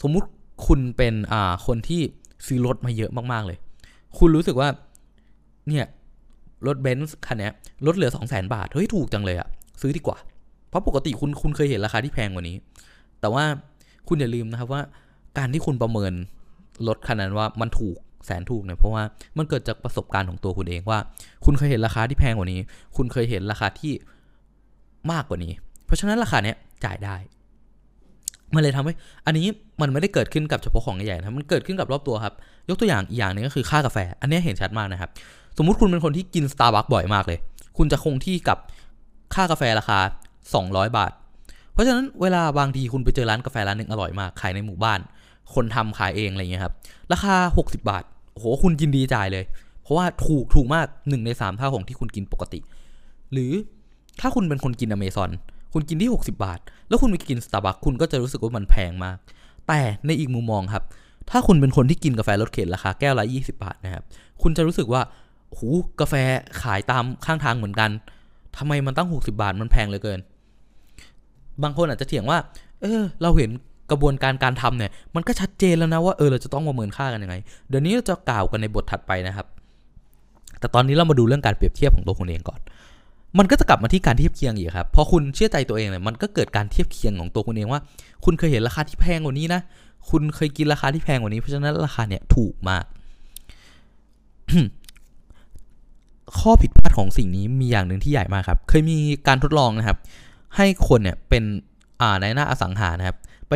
[0.02, 0.28] สมมุติ
[0.66, 2.00] คุณเป็นอ่าคนที่
[2.46, 3.58] ซื้อรถมาเยอะมากๆเลย
[4.18, 4.68] คุณรู้สึกว่า
[5.68, 5.84] เนี่ย
[6.66, 7.50] รถเบนซ์คันนี้
[7.86, 9.48] ลดเหลือ2 0 0 0 0 0 บาท เฮ้ย ถูกจังเลยอะ
[9.80, 10.18] ซื้อดีกว่า
[10.68, 12.56] เพราะปกติคุณคุณเคยเห็นราคาที่แพงกว่านี้
[13.20, 13.44] แต่ว่า
[14.08, 14.82] คุณอย่าลืมนะครับว่า
[15.38, 16.12] การที่คุณประเมิน
[16.88, 19.02] รถคันนั้นว่ามันถูกแสนถูกเนี่ยเพราะว่า
[19.38, 20.98] มันเกิดจากประสบการณ์ของตัวคุณเองว่า
[21.44, 22.60] คุณเคยเห็นราคาที่แพงกว่านี้
[22.96, 23.92] คุณเคยเห็นราคาที่
[25.12, 25.52] มากกว่านี้
[25.86, 27.16] เพราะฉะนั้นราคาเนี้ยจ่ายได้
[28.54, 28.92] มันเลยทำให้
[29.26, 29.46] อันนี้
[29.80, 32.34] มันไม่ได้เกิดขึ้นกับเฉพาะของใหญ่ๆนะ มันเกิดขึ้นกับรอบตัวครับ
[32.68, 35.10] ยกตัวอย่างอีกอย่างนึงก็คือค่ากาแฟ อันนี้เห็นชัดมากนะครับ
[35.56, 37.38] สมมุติคุณเป็นคนที่กิน Starbucks บ่อยมากเลย
[37.78, 38.58] คุณจะคงที่กับ
[39.34, 39.98] ค่ากาแฟราคา
[40.48, 41.12] 200 บาท
[41.72, 45.00] เพราะฉะนั้นเวลาบางทีคุณไปเจอร้านกาแฟร้านหนึ่งอร่อยมาก ขายในหมู่บ้าน
[45.54, 46.74] คนทำขายเองอะไรเงี้ยครับ
[47.12, 49.44] ราคา 60 บาท โอ้โห คุณยินดีจ่ายเลย
[49.82, 52.60] เพราะว่าถูกถูกมาก 1 ใน 3 เท่าของที่คุณกินปกติ
[53.32, 53.52] หรือ
[54.20, 55.30] ถ้าคุณเป็นคนกินอเมซอน
[55.72, 59.16] คุณกินที่ 60 บาท แล้วคุณไปกิน Starbucks คุณก็จะรู้สึกว่ามันแพงมาก
[59.68, 60.84] แต่ในอีกมุมมองครับ
[61.30, 64.02] ถ้าคุณเป็นคนที่กินกาแฟรสเข็นราคาแก้วละ 20 บาทนะครับ
[64.42, 65.02] คุณจะรู้สึกว่า
[65.58, 65.60] ห
[66.00, 66.14] กาแฟ
[66.62, 67.90] ขายตามข้างทางเหมือนกัน
[68.56, 70.20] ทำไมมันตั้ง 60 บาทมันแพงเหลือเกิน
[71.62, 72.38] บางคนอาจจะเถียงว่า
[72.82, 73.50] เออ เราเห็น
[73.90, 77.36] กระบวนการการทำเนี่ย มันก็ชัดเจนแล้วนะว่าเออเราจะต้องประเมินค่ากันยังไง
[77.68, 79.46] เดี๋ยวนี้เราจะกล่าวกันในบทถัดไปนะครับ
[80.60, 82.60] แต่ตอนนี้เรามาดูเรื่องการเปรียบเทียบของตัวคุณเองก่อน
[83.38, 87.80] มันก็จะกลับมาที่การเทียบเคียงอีกครับ พอคุณเชื่อใจตัวเองเนี่ยมันก็เกิดการเทียบเคียงของตัวคุณเองว่า
[88.24, 89.60] คุณเคยเห็นราคาที่แพงกว่านี้นะ
[90.10, 92.84] คุณเคยกินราคาที่แพงกว่านี้ เพราะฉะนั้นราคาเนี่ยถูกมาก
[96.38, 99.98] ข้อผิดพลาดของสิ่งนี้มีอย่างหนึ่งที่ใหญ่มากครับ เคยมีการทดลองนะครับ
[100.56, 101.44] ให้คนเนี่ยเป็น
[102.00, 103.16] อ่าในหน้าอสังหานะครับ
[103.48, 103.52] ไป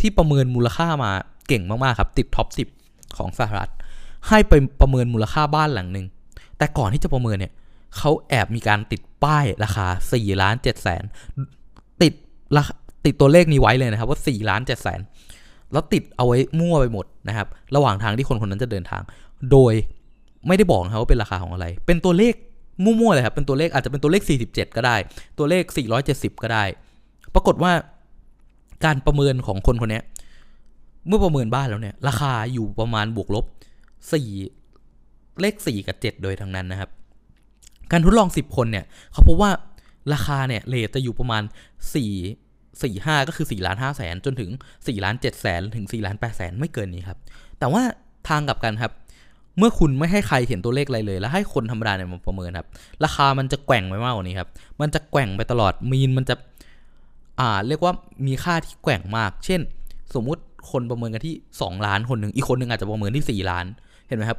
[0.00, 1.10] ที่ประเมินมูลค่ามา
[1.48, 2.48] เก่งมากๆครับ ติดท็อป
[2.82, 3.70] 10 ของสหรัฐ
[4.28, 6.06] ให้ไปประเมินมูลค่าบ้านหลังหนึ่ง
[6.58, 7.52] แต่ก่อนที่จะประเมินเนี่ย
[7.96, 11.02] เขาแอบมีการติดป้ายราคา4ล้าน7แสน
[12.02, 12.12] ติด
[12.56, 12.62] รา
[13.04, 15.00] ติดตัวเลขนี้ไว้เลยนะครับ ว่า4ล้าน7แสน
[15.72, 19.02] แล้วติดเอาไว้มั่วไปหมดนะครับ ระหว่างทางที่คนคนนั้นจะเดินทาง
[19.50, 19.72] โดย
[20.46, 22.34] ไม่ได้บอกนะครับว่าเป็นราคาของอะไร เป็นตัวเลข
[22.84, 24.96] มั่วๆเลยครับ เป็นตัวเลขอาจจะเป็นตัวเลข 47 ก็ได้
[25.38, 25.64] ตัวเลข
[26.02, 26.64] 470 ก็ได้
[27.34, 27.72] ปรากฏว่า
[28.84, 30.00] การประเมินของคนคนนี้
[31.06, 33.44] เมื่อประเมินบ้านแล้วเนี่ย ราคาอยู่ประมาณบวกลบ
[34.62, 36.90] 4 เลข 4 กับ 7 โดยทั้งนั้นนะครับ
[37.92, 39.50] การทดลอง 10 คนเนี่ยเขาพบว่า
[40.12, 47.18] ราคาเนี่ยเลทจะอยู่ประมาณ 4 4 5 ก็คือ4ล้าน5แสนจนถึง4ล้าน7แสนถึง4ล้าน8แสนไม่เกินนี้ครับ
[47.58, 47.82] แต่ว่า
[48.28, 48.92] ทางกลับกันครับ
[49.60, 52.68] เมื่อคุณไม่ให้ใครเห็นตัวเลขอะไรเลย แล้วให้คนธรรมดาเนี่ยมาประเมินครับ
[53.04, 54.48] ราคามันจะแกว่งไปมากกว่านี้ครับ
[54.80, 56.34] มันจะแกว่งไปตลอดมีนมันจะ
[57.40, 57.92] อ่า เรียกว่า
[58.26, 59.60] มีค่าที่แกว่งมาก เช่น
[60.14, 63.64] สมมุติคนประเมินกันที่ 2 ล้านคนหนึ่งอีกคนหนึ่งอาจจะประเมินที่ 4 ล้าน
[64.08, 64.38] เห็นไหมครับ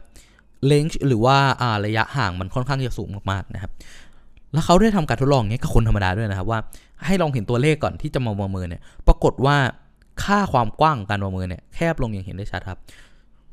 [0.65, 3.71] เลนจ์หรือว่าอ่าระยะห่างมันค่อนข้างจะสูงมากๆนะครับ
[4.53, 6.59] แล้วเขาได้ทำการทดลองเนี้กับคนธรรมดาด้วยนะครับว่า
[7.05, 9.57] ให้ลองเห็นตัวเลขก่อนที่จะมาประเมินเนี่ย ปรากฏว่า
[10.23, 12.79] ค่าความกว้างการประเมินเนี่ยแคบลงอย่างเห็นได้ชัดครับ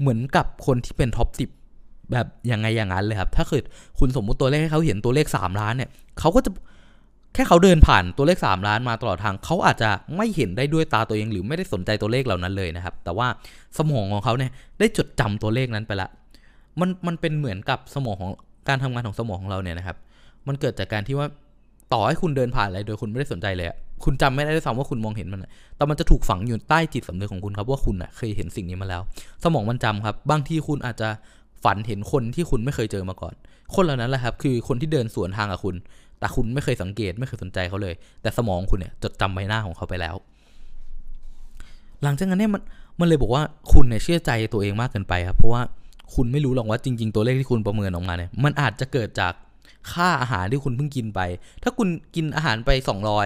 [0.00, 1.44] เหมือนกับคนที่เป็นท็อปสิ
[2.12, 3.64] แบบยังไงอย่างนั้นเลยครับ ถ้าเกิด
[3.98, 5.90] คุณสมมุติตัวเลขให้เขาเห็นตัวเลข 3 ล้านเนี่ย
[6.20, 6.50] เขาก็จะ
[7.34, 13.28] แค่เขาเดินผ่านตัวเลข 3 ล้านมาตลอดทางเขาอาจจะไม่เห็นได้ด้วยตาตัวเองหรือไม่ได้สนใจตัวเลขเหล่านั้นเลยนะครับ แต่ว่า
[13.78, 16.08] สมองของเขาเนี่ยได้จดจำตัวเลขนั้นไปละ
[16.80, 18.30] มันมันเป็นเหมือนกับสมองของ
[18.68, 19.96] การทำงานของสมองของเราเนี่ยนะครับ
[20.46, 21.28] มันเกิดจากการที่ว่า
[21.92, 23.66] ต่อให้คุณเดินผ่านอะไรโดยคุณไม่ได้สนใจเลย
[24.04, 29.02] คุณจำไม่ได้ด้วยซ้ำว่าคุณมองเห็นมันอะแต่มันจะถูกฝังอยู่ใต้จิตสำนึกของคุณครับว่าคุณเคยเห็นสิ่งนี้มาแล้ว
[29.44, 31.08] สมองมันจำครับ บางทีคุณอาจจะ
[31.64, 33.34] ฝันเห็นคนที่คุณไม่เคยเจอมาก่อน
[33.74, 35.74] คนเหล่านั้นแหละครับ คือคนที่เดินสวนทางกับคุณ
[36.18, 40.14] แต่คุณไม่เคยสังเกตไม่เคยสนใจเขาเลย แต่สมองคุณเนี่ยจดจำใบหน้าของเขาไปแล้ว
[42.02, 42.62] หลังจากนั้นเนี่ยมัน
[43.00, 43.42] มันเลยบอกว่า
[43.72, 45.62] คุณเนี่ยเชื่อใจตัวเองมากเกินไปครับ เพราะว่า
[46.14, 49.32] คุณไม่รู้หรอกว่าจริง ๆ ตัวเลขที่คุณประเมินออกมาเนี่ยมันอาจจะเกิดจาก
[49.92, 51.20] ค่าอาหารที่คุณเพิ่งกินไป
[51.62, 52.70] ถ้าคุณกินอาหารไป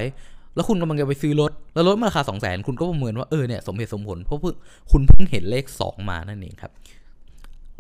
[0.01, 4.55] 200 แล้วคุณกำลังจะไปซื้อรถ แล้วรถมันราคา2 0 0 0 0 0 คุณก็ประเมินว่าเออเนี่ยสมเหตุสมผล เพราะเพิ่ง
[4.91, 6.73] คุณเพิ่งเห็นเลข 2 มานั่นเองครับ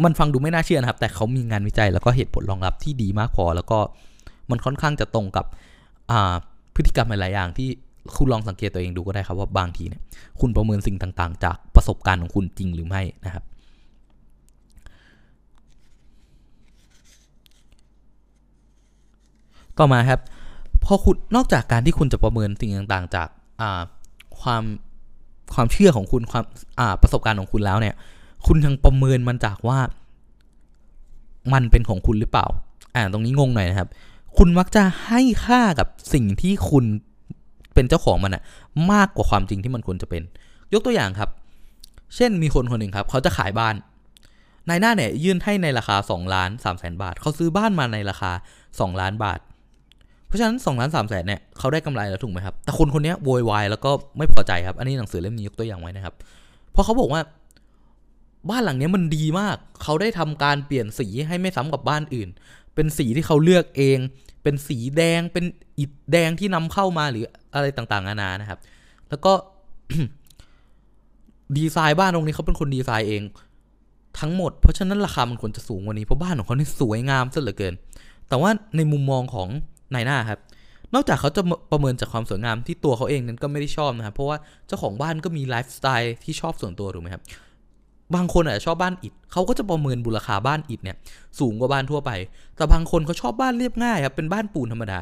[0.05, 3.79] มันฟังดูไม่น่าเชื่อนะครับ แต่เขามีงานวิจัยแล้วก็เหตุผลรองรับที่ดีมากพอ แล้วก็
[4.51, 5.47] มันค่อนข้างจะตรงกับ
[6.75, 7.69] พฤติกรรมหลายๆอย่างที่
[8.17, 10.03] คุณลองสังเกตตัวเองดูก็ได้ครับว่าบางทีเนี่ย
[10.41, 13.45] คุณประเมินสิ่งต่างๆ จากประสบการณ์ของคุณจริงหรือไม่นะครับ
[19.79, 20.21] ต่อมาครับ
[20.85, 23.29] พอคุณนอกจากการที่คุณจะประเมินสิ่งต่างๆ จาก
[24.41, 24.63] ความ
[25.55, 26.45] ความเชื่อของคุณความ
[27.03, 27.95] ประสบการณ์ของคุณแล้วเนี่ย
[28.47, 29.79] คุณยังประเมินมันจากว่า
[31.53, 32.47] มันเป็นของคุณหรือเปล่า
[32.95, 33.89] อ่าตรงนี้งงหน่อยนะครับ
[34.37, 36.85] คุณมักจะให้ค่ากับสิ่งที่คุณ
[37.75, 38.43] เป็นเจ้าของมันอะ
[38.93, 40.23] มากกว่าความจริงที่มันควรจะเป็น
[40.73, 41.31] ยกตัวอย่างครับ
[42.17, 43.75] เช่นมีคนคนหนึ่งครับ เขาจะขายบ้าน
[44.69, 48.31] นายหน้าเนี่ยยื่นให้ในราคา 2 ล้าน3แสนบาท เขาซื้อบ้านมาในราคา
[48.67, 49.41] 2 ล้านบาท
[50.27, 56.15] เพราะฉะนั้น2ล้าน3แสนเนี่ยเขาได้กำไรแล้วถูกไหมครับ แต่คนคนนี้โวยวายแล้วก็ไม่พอใจครับ อันนี้หนังสือเล่มนี้ยกตัวอย่างไว้นะครับ
[56.73, 57.21] เพราะเขาบอกว่า
[58.51, 62.29] บ้านหลังนี้มันดีมาก เขาได้ทำการเปลี่ยนสีให้ไม่ซ้ำกับบ้านอื่น
[62.75, 63.99] เป็นสีที่เขาเลือกเอง
[64.43, 65.45] เป็นสีแดง เป็น
[65.79, 67.25] อิฐแดงที่นำเข้ามาหรือ
[67.55, 68.59] อะไรต่างๆนานานะครับ
[69.09, 69.33] แล้วก็
[71.57, 73.23] ดีไซน์บ้านตรงนี้เขาเป็นคนดีไซน์เอง
[74.21, 77.75] ทั้งหมด เพราะฉะนั้นราคามันควรจะสูงกว่านี้ เพราะบ้านของเขานี่สวยงามซะเหลือเกิน
[78.29, 79.49] แต่ว่าในมุมมองของ
[79.95, 80.41] นายหน้าครับ
[80.95, 87.23] นอกจากเขาจะประเมินจากความสวยงามที่ตัวเขาเองนั้นก็ไม่ได้ชอบนะครับ เพราะว่าเจ้าของบ้านก็มีไลฟ์สไตล์ที่ชอบส่วนตัวถูกไหมครับ
[88.15, 90.97] บางคนอาจจะชอบบ้านอิฐเขาก็จะประเมินมูลค่าบ้านอิฐเนี่ย
[91.39, 92.11] สูงกว่าบ้านทั่วไป
[92.57, 95.01] แต่บางคนเขาชอบบ้านเรียบง่ายครับเป็นบ้านปูนธรรมดา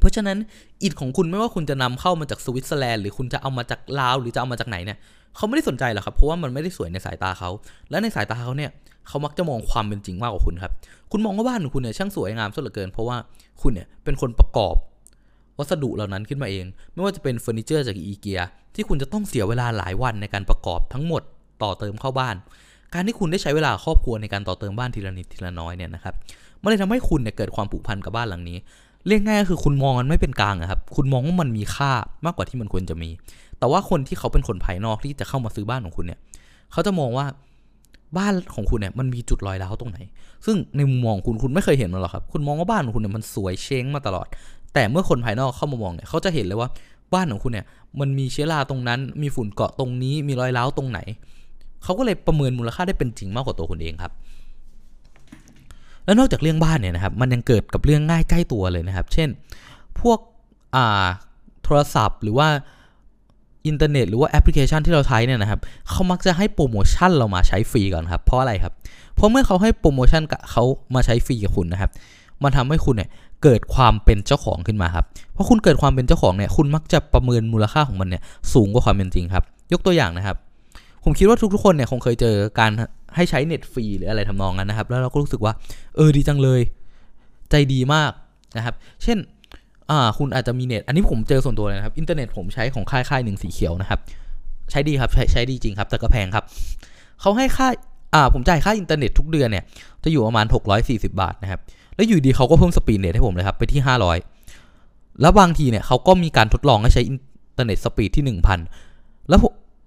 [0.00, 0.38] เพราะฉะนั้น
[0.82, 4.98] อิฐของคุณไม่ว่าคุณจะนำเข้ามาจากสวิตเซอร์แลนด์หรือคุณจะเอามาจากลาวหรือจะเอามาจากไหนเนี่ย
[5.36, 7.50] เขาไม่ได้สนใจหรอกครับเพราะว่ามันไม่ได้สวยในสายตาเขา
[7.90, 8.70] และในสายตาเขาเนี่ย
[9.08, 10.72] เขามักจะมองความเป็นจริงมากกว่าคุณครับ
[11.12, 13.16] คุณมองว่าบ้านของคุณเนี่ยช่างสวยงามซะเหลือเกิน เพราะว่า
[13.62, 14.74] คุณเนี่ยเป็นคนประกอบ
[15.58, 18.40] วัสดุเหล่านั้นขึ้นมาเอง ไม่ว่าจะเป็นเฟอร์นิเจอร์จากอีเกีย
[18.74, 21.22] ที่คุณจะต้องเสียเวลาหลายวันในการประกอบทั้งหมด
[21.62, 22.36] ต่อเติมเข้าบ้าน
[22.94, 26.14] การที่คุณได้ใช้เวลาครอบครัวในการต่อเติมบ้านทีละนิดทีละน้อยเนี่ยนะครับ
[26.62, 28.58] มันเลยทำให้คุณเนี่ยเกิดความผูกพันกับบ้านหลังนี้
[29.06, 31.92] เรียกง่ายก็คือคุณมองมันไม่เป็นกลางครับ คุณมองว่ามันมีค่า
[32.24, 33.10] มากกว่าที่มันควรจะมี
[33.58, 36.18] แต่ว่าคนที่เขาเป็นคนภายนอกที่จะเข้ามาซื้อบ้านของคุณเนี่ย
[36.72, 37.26] เขาจะมองว่า
[38.18, 39.98] บ้านของคุณเนี่ยมันมีจุดรอยร้าวตรงไหน
[40.46, 44.26] ซึ่งในมุมมองคุณคุณไม่เคยเห็นมันหรอกครับ คุณมองว่าบ้านของคุณเนี่ยมันสวยเช้งมาตลอด
[44.74, 46.68] แต่เมื่อคนภายนอกเข้ามามองเนี่ยเขาจะเห็นเลยว่า
[47.14, 47.66] บ้านของคุณเนี่ย
[48.00, 50.98] มันมีเชื้อราตรงนั้น มีฝุ่นเกาะตรงนี้ มีรอยร้าวตรงไหน
[51.84, 54.12] เขาก็เลยประเมินมูลค่าได้เป็นจริงมากกว่าตัวคุณเองครับ
[56.04, 59.28] แล้วนอกจากเรื่องบ้านเนี่ยนะครับ มันยังเกิดกับเรื่องง่ายใกล้ตัวเลยนะครับ เช่น
[60.00, 60.18] พวก
[60.74, 61.06] อ่า
[61.64, 62.48] โทรศัพท์หรือว่า
[63.66, 68.72] อินเทอร์เน็ตหรือว่าแอปพลิเคชันที่เราใช้เนี่ยนะครับเขามักจะให้โปรโมชั่นเรามาใช้ฟรีก่อนครับ เพราะอะไรครับ
[69.14, 71.90] เพราะเมื่อเขาให้โปรโมชั่นกับเขามาใช้ฟรีกับคุณนะครับ
[72.42, 73.10] มันทำให้คุณเนี่ย
[73.42, 80.36] เกิดความเป็นเจ้าของขึ้นมาครับเพราะคุณเกิดความเป็นเจ้าของเนี่ยคุณมักจะประเมินมูลค่าของมันเนี่ยสูงกว่าความเป็นจริงครับ ยกตัวอย่างนะครับ
[81.04, 82.72] ผมคิดว่าทุกๆคนเนี่ยคงเคยเจอการ
[83.16, 85.52] ให้ใช้เน็ตฟรีหรืออะไรทำนองนั้นนะครับ แล้วเราก็รู้สึกว่า
[85.96, 86.60] เออดีจังเลย
[87.50, 88.12] ใจดีมาก
[88.56, 89.18] นะครับ เช่น
[89.90, 94.00] อ่าคุณอาจจะมีเน็ต อันนี้ผมเจอส่วนตัวเลยนะครับอินเทอร์เน็ตผมใช้ของค่ายค่ายหนึ่งสีเขียวนะครับ
[94.70, 96.44] ใช้ดีครับใช้ใช้ดีจริงครับ แต่ก็แพงครับ
[97.20, 97.68] เขาให้ค่า
[98.14, 99.64] อ่าผมจ่ายค่าอินเทอร์เน็ตทุกเดือนเนี่ย
[100.04, 100.46] จะอยู่ประมาณ
[100.82, 101.60] 640 บาทนะครับ
[101.94, 103.80] แล้วอยู่ดีเขาก็เพิ่ม speed เน็ตให้ผมเลยครับไปที่
[104.50, 107.16] 500 แล้วบางทีเนี่ยเขาก็มีการทดลองให้ใช้อิน
[107.54, 108.24] เทอร์เน็ต speed ที่
[108.76, 109.40] 1,000 แล้ว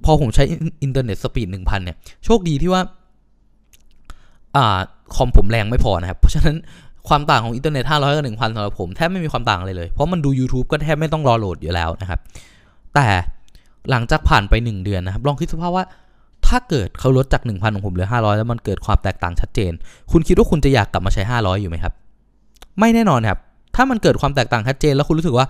[0.06, 0.44] พอผมใช้
[0.84, 2.82] อินเทอร์เน็ต speed 1,000เนี่ย โชคดีที่ว่า
[4.56, 4.80] อ่า
[5.16, 6.56] คอมผมแรงไม่พอนะครับ เพราะฉะนั้น
[7.08, 12.20] ความต่างของอินเทอร์เน็ต500กับ1,000สำหรับผมแทบไม่มีความต่างอะไรเลย เพราะมันดู YouTube ก็แทบไม่ต้องรอโหลดอยู่แล้วนะครับ
[12.96, 13.08] แต่
[13.90, 15.86] หลังจากผ่านไป 1 เดือนนะครับ ลองคิดสภาพว่า
[16.48, 19.72] ถ้าเกิดเขาลดจาก 1,000ของผมเหลือ 500 แล้วมันเกิดความแตกต่างชัดเจน
[20.12, 21.94] คุณคิดว่าคุณจะอยากกลับมาใช้ 500 อยู่ไหมครับ
[22.80, 23.40] ไม่แน่นอนครับ
[23.76, 25.46] ถ้ามันเกิดความแตกต่างชัดเจน แล้วคุณรู้สึกว่า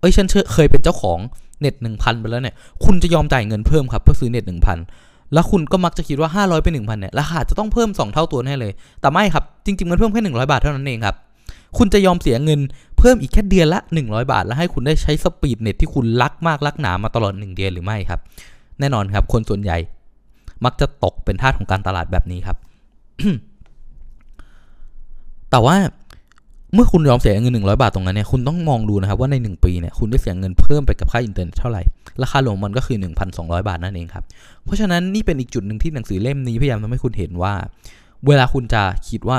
[0.00, 1.18] เอ้ยฉันเคยเป็นเจ้าของ
[1.60, 4.44] เน็ต1,000ไปแล้วเนี่ยคุณจะยอมจ่ายเงินเพิ่มครับเพื่อซื้อเน็ต
[4.88, 11.16] 1,000แล้วคุณก็มักจะคิดว่า 500 เป็น 1,000 เนี่ยราคาจะต้องเพิ่ม 2 เท่าตัวแน่เลย แต่ไม่ครับ จริง ๆ มันเพิ่มแค่ 100 บาทเท่านั้นเองครับ
[11.78, 12.60] คุณจะยอมเสียเงิน
[12.98, 18.20] เพิ่มอีกแค่เดือนละ 100 บาท แล้วให้คุณได้ใช้สปีดเน็ตที่คุณรักมากรักหนามาตลอด 1 เดือนหรือไม่ครับ
[18.80, 19.78] แน่นอนครับ คนส่วนใหญ่
[20.64, 22.56] มักจะตกเป็นทาสของการตลาดแบบนี้ครับ
[25.50, 25.76] แต่ว่า
[26.74, 31.82] เมื่อคุณยอมเสียเงิน 100 บาทตรงนั้นเนี่ยคุณต้องมองดูนะครับว่าใน 1 ปีเนี่ยคุณได้เสียเงินเพิ่มไปกับค่าอินเทอร์เน็ตเท่าไหร่
[32.22, 32.96] ราคารวมมันก็คือ
[33.32, 34.24] 1,200 บาทนั่นเองครับ
[34.64, 37.54] เพราะฉะนั้นนี่เป็นอีกจุดหนึ่งที่หนังสือเล่มนี้พยายามทำให้คุณเห็นว่า
[38.26, 39.38] เวลาคุณจะคิดว่า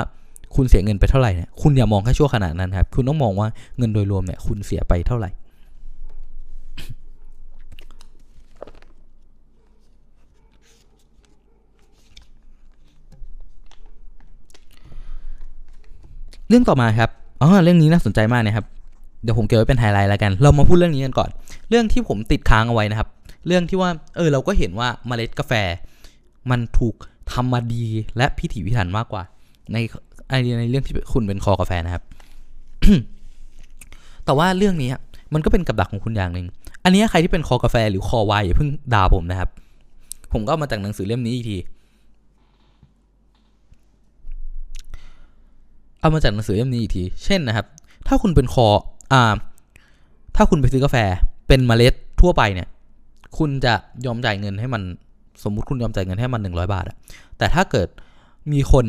[0.56, 5.30] คุณเสียเงินไปเท่าไหร่เนี่ยคุณอย่ามองแค่ชั่วขณะนั้นครับคุณต้องมองว่าเงินโดยรวมเนี่ยคุณเสียไปเท่าไหร่
[16.48, 18.64] เรื่องต่อมาครับ อ๋อเรื่องนี้น่าสนใจมากนะครับ
[19.22, 21.30] เดี๋ยวผมเก็บไว้เป็นไฮไลท์แล้วกัน เรามาพูดเรื่องนี้กันก่อน
[21.70, 23.08] เรื่องที่ผมติดค้างเอาไว้นะครับ
[23.46, 25.52] เรื่องที่ว่า เออ เราก็เห็นว่าเมล็ดกาแฟ
[26.50, 26.94] มันถูก
[27.32, 27.84] ทำมาดี
[28.16, 29.22] และพิถีพิถันมากกว่า
[29.72, 29.76] ใน
[30.30, 32.02] ในในเรื่องที่คุณเป็นคอกาแฟนะครับ
[34.24, 34.90] แต่ว่าเรื่องนี้
[35.34, 36.46] มันก็เป็นกับดักของคุณอย่างหนึ่ง
[36.84, 39.50] อันนี้ใครที่เป็นคอกาแฟหรือคอไวน์อย่าเพิ่งด่าผมนะครับ
[40.32, 41.58] ผมก็เอามาจากหนังสือเล่มนี้อีกที
[46.00, 47.66] เอามาจากหนังสือเล่มนี้อีกที เช่นนะครับ
[48.06, 48.68] ถ้าคุณเป็นคอ
[49.12, 49.34] อ่า
[50.36, 50.96] ถ้าคุณไปซื้อกาแฟ
[51.48, 52.68] เป็นเมล็ดทั่วไปเนี่ย
[53.38, 53.74] คุณจะ
[54.06, 54.82] ยอมจ่ายเงินให้มัน
[55.44, 56.96] สมมุติคุณยอมจ่ายเงินให้มัน 100 บาทอะ
[57.38, 57.88] แต่ถ้าเกิด
[58.52, 58.84] มีคน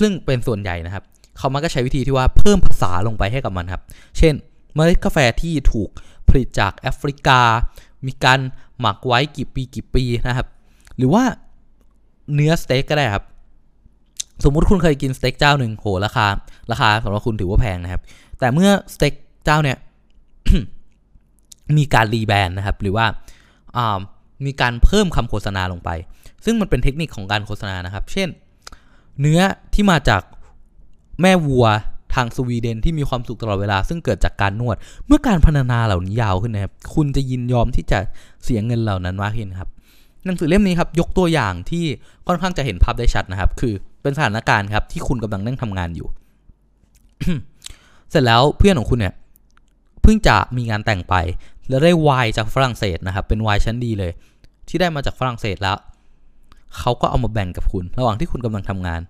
[0.00, 1.04] ซึ่งเป็นส่วนใหญ่นะครับ
[1.38, 3.82] เขามักจะใช้วิธีที่ว่าเพิ่มภาษาลงไปให้กับมันครับ
[4.18, 4.34] เช่น
[4.74, 5.88] เมล็ดกาแฟที่ถูก
[6.28, 7.40] ผลิตจากแอฟริกา
[8.06, 8.40] มีการ
[8.80, 10.46] หมักไว้กี่ปีกี่ปีนะครับ
[10.96, 11.24] หรือว่า
[12.34, 13.24] เนื้อสเต็กก็ได้ครับ
[14.44, 16.26] สมมุติคุณเคยกินสเต็กเจ้าหนึ่งโหราคา
[16.70, 18.02] ราคาสำหรับคุณถือว่าแพงนะครับ
[18.38, 19.12] แต่เมื่อสเต็ก
[19.44, 19.76] เจ้าเนี่ย
[21.76, 23.06] มีการ rebrand นะครับ หรือว่า
[24.46, 25.90] มีการเพิ่มคำโฆษณาลงไป
[26.44, 28.28] ซึ่งมันเป็นเทคนิคของการโฆษณานะครับ เช่น
[29.20, 29.40] เนื้อ
[29.74, 30.22] ที่มาจาก
[31.20, 31.66] แม่วัว
[32.14, 34.76] ทางสวีเดนที่มีความสุขตลอดเวลา ซึ่งเกิดจากการนวด
[35.06, 37.98] เมื่อการพรรณนาเหล่านี้ยาวขึ้นนะครับ คุณจะยินยอมที่จะ
[38.44, 39.68] เสียเงินเหล่านั้นมากขึ้นครับ
[40.24, 41.84] หนังสือเล่มนี้ครับยกตัวอย่างที่
[42.26, 46.08] ค่อนข้างจะเห็นภาพได้ชัดนะครับ คือ เป็นสถานการณ์ครับที่คุณกำลังนั่งทำงานอยู่
[48.10, 49.14] เสร็จแล้วเพื่อนของคุณเนี่ย
[50.02, 51.14] เพิ่งจะมีงานแต่งไป
[51.68, 54.12] แล้วได้วน์จากฝรั่งเศสนะครับ เป็นวน์ชั้นดีเลย
[54.68, 55.76] ที่ได้มาจากฝรั่งเศสแล้ว
[56.78, 59.00] เขาก็เอามาแบ่งกับคุณ ระหว่างที่คุณกำลังทำงาน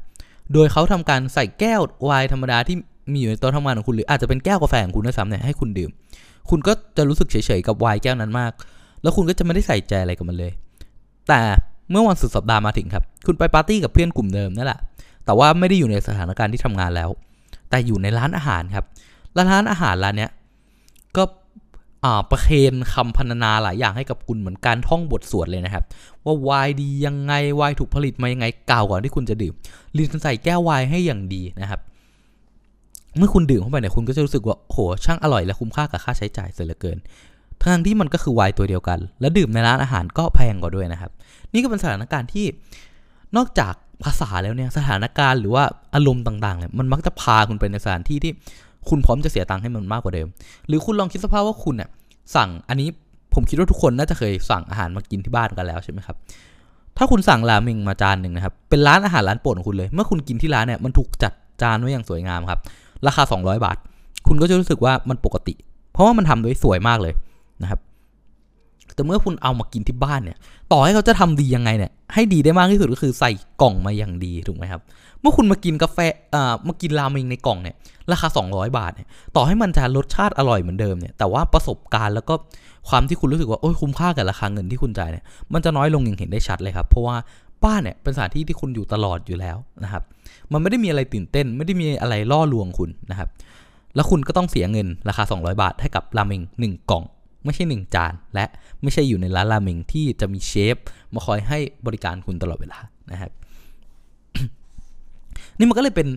[0.52, 2.76] โดยเขาทำการใส่แก้ววน์ธรรมดาที่
[3.12, 5.90] มีอยู่ในโต๊ะทำงานของคุณหรืออาจจะเป็นแก้วกาแฟของคุณด้วยซ้ำเนี่ยให้คุณดื่ม
[6.50, 8.52] คุณก็จะรู้สึกเฉยๆกับวน์แก้วนั้นมาก
[9.02, 10.52] แล้วคุณก็จะไม่ได้ใส่ใจอะไรกับมันเลย
[11.28, 11.40] แต่
[11.92, 14.78] เมื่อวันสุดสัปดาห์มาถึงครับ คุณไปปาร์ตี้กับเพื่อนกลุ่มเดิมนั่นแหละ
[15.24, 17.10] แต่ว่าไม่ได้อยู่ในสถานการณ์ที่ทำงานแล้ว
[17.70, 18.84] แต่อยู่ในร้านอาหารครับ
[19.36, 20.30] ร้านอาหารร้านเนี้ย
[21.16, 21.24] ก็
[22.30, 25.84] ประเคนคำพรรณนาหลายอย่างให้กับคุณเหมือนการท่องบทสวดเลยนะครับ
[26.24, 29.54] ว่าวายดียังไงวายถูกผลิตมายังไงกล่าวก่อนที่คุณจะดื่ม
[29.98, 31.80] ลินใส่แก้ววายให้อย่างดีนะครับ
[33.18, 36.98] เมื่อคุณดื่มเข้าไปเนี่ยคุณก็จะรู้สึกว่าโหช่างอร่อยและคุ้มค่ากับค่าใช้จ่ายเสียเหลือเกิน
[37.62, 41.10] ทั้งที่มันก็คือไวน์ตัวเดียวกัน และดื่มในร้านอาหารก็แพงกว่าด้วยนะครับ
[41.52, 42.46] นี่ก็เป็นสถานการณ์ที่
[43.36, 48.32] นอกจากภาษาแล้วเนี่ยสถานการณ์หรือว่าอารมณ์ต่างๆเนี่ยมันมักจะพาคุณไปในสถานที่ที่
[48.88, 50.28] คุณพร้อมจะเสียตังค์ให้มันมากกว่าเดิม
[50.68, 51.88] หรือคุณลองคิดสภาพว่าคุณเนี่ย
[52.36, 52.88] สั่งอันนี้
[53.34, 56.16] ผมคิดว่าทุกคนน่าจะเคยสั่งอาหารมากินที่บ้านกันแล้วใช่ไหมครับ
[56.96, 62.60] ถ้าคุณสั่งราเมงมาจานหนึ่งนะครับเป็นร้านอาหารร้านโปรดของคุณเลย เมื่อคุณกินที่ร้านเนี่ยมันถูกจัดจานไว้อย่างสวยงามครับ
[63.06, 63.76] ราคา 200 บาท
[64.26, 65.54] คุณก็จะรู้สึกว่ามันปกติ
[65.92, 67.14] เพราะว่ามันทำด้วยสวยมากเลย
[67.62, 67.80] นะครับ
[68.94, 70.38] แต่เมื่อคุณเอามากินที่บ้านเนี่ย
[70.72, 73.30] ต่อให้เขาจะทำดียังไงเนี่ย ให้ดีได้มากที่สุดก็คือใส่
[73.62, 74.80] กล่องมาอย่างดีถูกไหมครับ
[75.20, 75.98] เมื่อคุณมากินกาแฟ
[76.34, 77.74] อ่ามากินราเมงในกล่องเนี่ย
[78.12, 82.34] ราคา 200 บาทเนี่ย ต่อให้มันจะรสชาติอร่อยเหมือนเดิมเนี่ย แต่ว่าประสบการณ์แล้วก็
[82.88, 87.16] ความที่คุณรู้สึกว่าโอ้ยคุ้มค่ากับราคาเงินที่คุณจ่ายเนี่ย มันจะน้อยลงอย่างเห็นได้ชัดเลยครับ เพราะว่า
[87.64, 90.02] บ้านเนี่ยเป็นสถานที่ที่คุณอยู่ตลอดอยู่แล้วนะครับ
[90.52, 93.28] มันไม่ได้มีอะไรตื่นเต้น ไม่ได้มีอะไรล่อลวงคุณนะครับ
[93.94, 97.04] แล้วคุณก็ต้องเสียเงินราคา 200 บาทให้กับราเมง1กล่อง
[97.44, 98.44] ไม่ใช่1จาน และ
[98.82, 100.76] ไม่ใช่อยู่ในร้านราเมงที่จะมีเชฟ
[101.14, 102.78] มาคอยให้บริการคุณตลอดเวลา
[103.12, 103.30] นะครับ
[105.58, 106.08] นี่มันก็เลยเป็น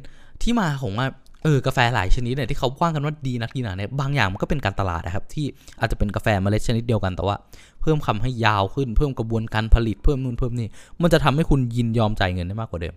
[0.42, 1.08] ที่มาของว่า
[1.44, 5.46] เออกาแฟหลายชนิดเนี่ยที่เขาว่ากันว่าดีนักดีหนาเนี่ยบางอย่างมันก็เป็นการตลาดนะครับที่
[5.80, 7.36] อาจจะเป็นกาแฟเมล็ดชนิดเดียวกันแต่ว่า
[7.82, 10.68] เพิ่มคำให้ยาวขึ้นเพิ่มกระบวนการผลิตเพิ่มนู่นเพิ่มนี่
[11.02, 12.94] มันจะทำให้คุณยินยอมจ่ายเงินได้มากกว่าเดิม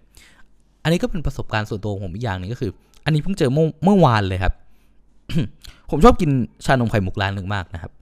[0.82, 2.70] อันนี้ก็เป็นประสบการณ์ส่วนตัวของผมอีกอย่างนึงก็คือ
[3.04, 4.52] อันนี้เพิ่งเจอเมื่อเมื่อวานเลยครับ
[5.90, 6.30] ผมชอบกิน
[6.64, 7.92] ชานมไข่มุกร้านหนึ่งมากนะครับ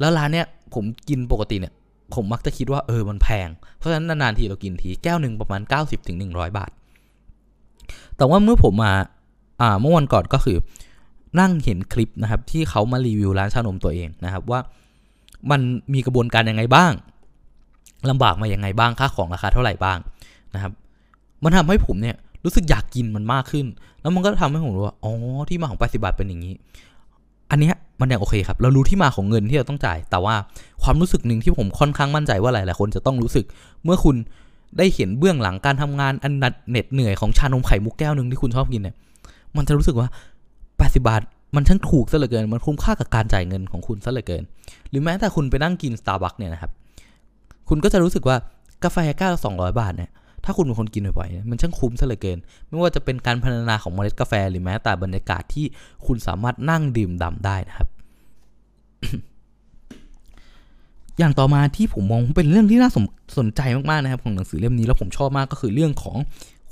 [0.00, 1.72] แล้วร้านเนี้ยผมกินปกติเนี่ย
[2.14, 6.70] ผมมักจะคิดว่าเออมันแพง เพราะฉะนั้นนานๆทีเรากินทีแก้วหนึ่งประมาณ 90-100ถึงบาท
[8.16, 8.92] แต่ว่าเมื่อผมมา
[9.60, 10.56] อ่าเมื่อวันก่อนก็คือ
[11.40, 14.60] นั่งเห็นคลิปนะครับที่เขามารีวิวร้านชานมตัวเองนะครับว่า
[15.50, 15.60] มัน
[15.94, 16.92] มีกระบวนการยังไงบ้าง
[18.10, 19.98] ลำบากมายังไงบ้างค่าของราคาเท่าไหร่บ้าง
[20.54, 20.72] นะครับ
[21.42, 23.66] มันทำให้ผมเนี่ยรู้สึกอยากกินมันมากขึ้น
[24.00, 25.12] แล้วมันก็ทำให้ผมรู้ว่าอ๋อ
[25.48, 26.54] ที่มาของ80บาทเป็นอย่างนี้
[27.50, 30.34] อันนี้ มันยังโอเคครับ เรารู้ที่มาของเงินที่เราต้องจ่าย แต่ว่า
[30.82, 33.44] ความรู้สึกหนึ่งที่ผมค่อนข้างมั่นใจว่าหลายๆคนจะต้องรู้สึก
[33.84, 34.16] เมื่อคุณ
[34.78, 38.96] ได้เห็นเบื้องหลังการทำงานอันนัดเหน็ดเหนื่อยของชานมไข่มุกแก้วหนึ่งที่คุณชอบกินเนี่ย
[39.56, 40.08] มันจะรู้สึกว่า
[40.60, 41.22] 80 บาท
[41.56, 44.42] มันช่างถูกซะเหลือเกิน มันคุ้มค่ากับการจ่ายเงินของคุณซะเหลือเกิน
[44.90, 46.70] หรือแม้แต่คุณไปนั่งกินสตาร์บัคเนี่ยนะครับ
[47.68, 48.36] คุณก็จะรู้สึกว่า
[48.84, 50.10] กาแฟแก้วสองร้อยบาทเนี่ย
[50.44, 55.64] ถ้าคุณเป็นคนกินบ่อยๆมันช่างคุ้มซะเหลือเกิน ไม่ว่าจะเป็นการพรรณนาของเมล็ดกาแฟหรือแม้แต่บรรยากาศที่
[56.06, 57.88] คุณสามารถนั่งดื่มด่าได้นะครับ
[61.18, 63.04] อย่างต่อมาที่ผมมองเป็นเรื่องที่น่าสน
[63.38, 66.16] สนใจมากๆนะครับของหนังสือเล่มนี้แล้วผมชอบมากก็คือเรื่องของ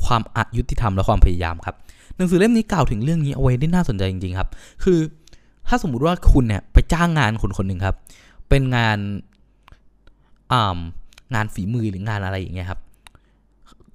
[0.04, 1.76] ความอายุติธรรมและความพยายามครับ
[2.16, 4.48] หนังสือเล่มนี้กล่าวถึงเรื่องนี้เอาไว้ได้น่าสนใจจริงๆครับ
[4.84, 4.98] คือ
[5.68, 7.96] ถ้าสมมุติว่าคุณเนี่ยไปจ้างงานคนคนหนึ่งครับ
[8.48, 8.98] เป็นงาน
[10.52, 10.78] อ่า
[11.34, 12.80] งานฝีมือหรืองานอะไรอย่างเงี้ยครับ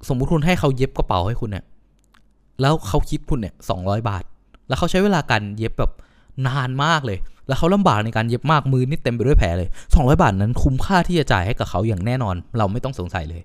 [0.07, 1.65] สมมุติคุณให้เขาเย็บกระเป๋าให้คุณเนี่ย
[2.61, 4.23] แล้วเขาคิดคุณเนี่ยสองร้อยบาท
[4.67, 5.91] แล้วเขาใช้เวลาการเย็บแบบ
[6.47, 13.41] นานมากเลย แล้วเขาลำบากในการเย็บมากมือนี่เต็มไปด้วยแผลเลย 200 บาทนั้นคุ้มค่าที่จะจ่ายให้กับเขาอย่างแน่นอน เราไม่ต้องสงสัยเลย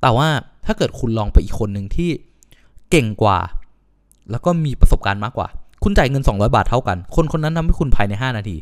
[0.00, 0.28] แต่ว่า
[0.66, 2.10] ถ้าเกิดคุณลองไปอีกคนหนึ่งที่
[2.90, 3.38] เก่งกว่า
[4.30, 5.48] แล้วก็มีประสบการณ์มากกว่า
[5.84, 8.56] คุณจ่ายเงิน 200 บาทเท่ากัน คนคนนั้นทำให้คุณภายใน 5 นาที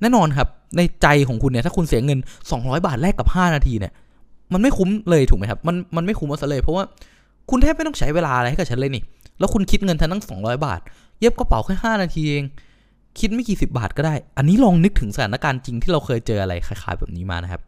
[0.00, 2.18] แน่นอนครับ ในใจของคุณเนี่ยถ้าคุณเสียเงิน
[2.52, 3.92] 200 บาทแลกกับ 5 นาทีเนี่ย
[4.52, 6.84] มันไม่คุ้มเลยถูกไหมครับ มันมันไม่คุ้มเอาซะเลย เพราะว่า
[7.50, 9.02] คุณแทบไม่ต้องใช้เวลาอะไรให้กับฉันเลยนี่
[9.38, 10.80] แล้วคุณคิดเงินทันตั้ง 200 บาท
[11.20, 12.44] เย็บกระเป๋าแค่5นาทีเอง
[13.18, 17.60] คิดไม่กี่สิบบาทก็ได้ อันนี้ลองนึกถึงสถานการณ์จริงที่เราเคยเจออะไรคล้ายๆแบบนี้มานะครับ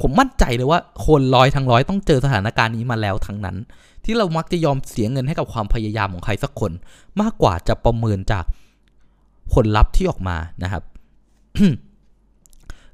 [0.00, 3.56] ผมมั่นใจเลยว่าคนร้อยทั้งร้อยต้องเจอสถานการณ์นี้มาแล้วทั้งนั้น
[4.04, 6.72] ที่เรามักจะยอมเสียเงินให้กับความพยายามของใครสักคน
[7.20, 8.44] มากกว่าจะประเมินจาก
[9.52, 10.82] ผลลัพธ์ที่ออกมานะครับ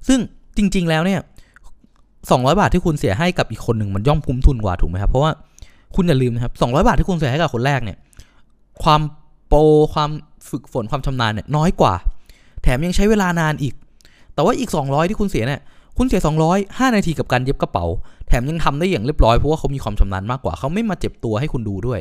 [0.09, 0.21] ซึ่ง
[0.57, 1.21] จริง ๆ แล้วเนี่ย
[2.31, 5.33] สองร้อยบาทที่คุณเสียให้กับอีกคนหนึ่งมันย่อมคุ้มทุนกว่าถูกไหมครับ เพราะว่า
[5.97, 7.99] คุณอย่าลืมนะครับสองร้อยบาทที่คุณเสียให้กับคนแรกเนี่ย
[8.83, 9.01] ความ
[9.49, 9.61] โปร
[9.95, 10.11] ความ
[10.51, 11.95] ฝึกฝนความชำนาญเนี่ยน้อยกว่า
[12.63, 13.75] แถมยังใช้เวลานานอีก
[14.35, 15.61] แต่ว่าอีก 200 ที่คุณเสียเนี่ย
[15.99, 17.85] คุณเสีย 200 5 นาทีกับการเย็บกระเป๋า
[18.29, 22.01] แถมยังทำได้อย่างเรียบร้อยเพราะว่าเขามีความชำนาญมากกว่าเขาไม่มาเจ็บตัวให้คุณดูด้วย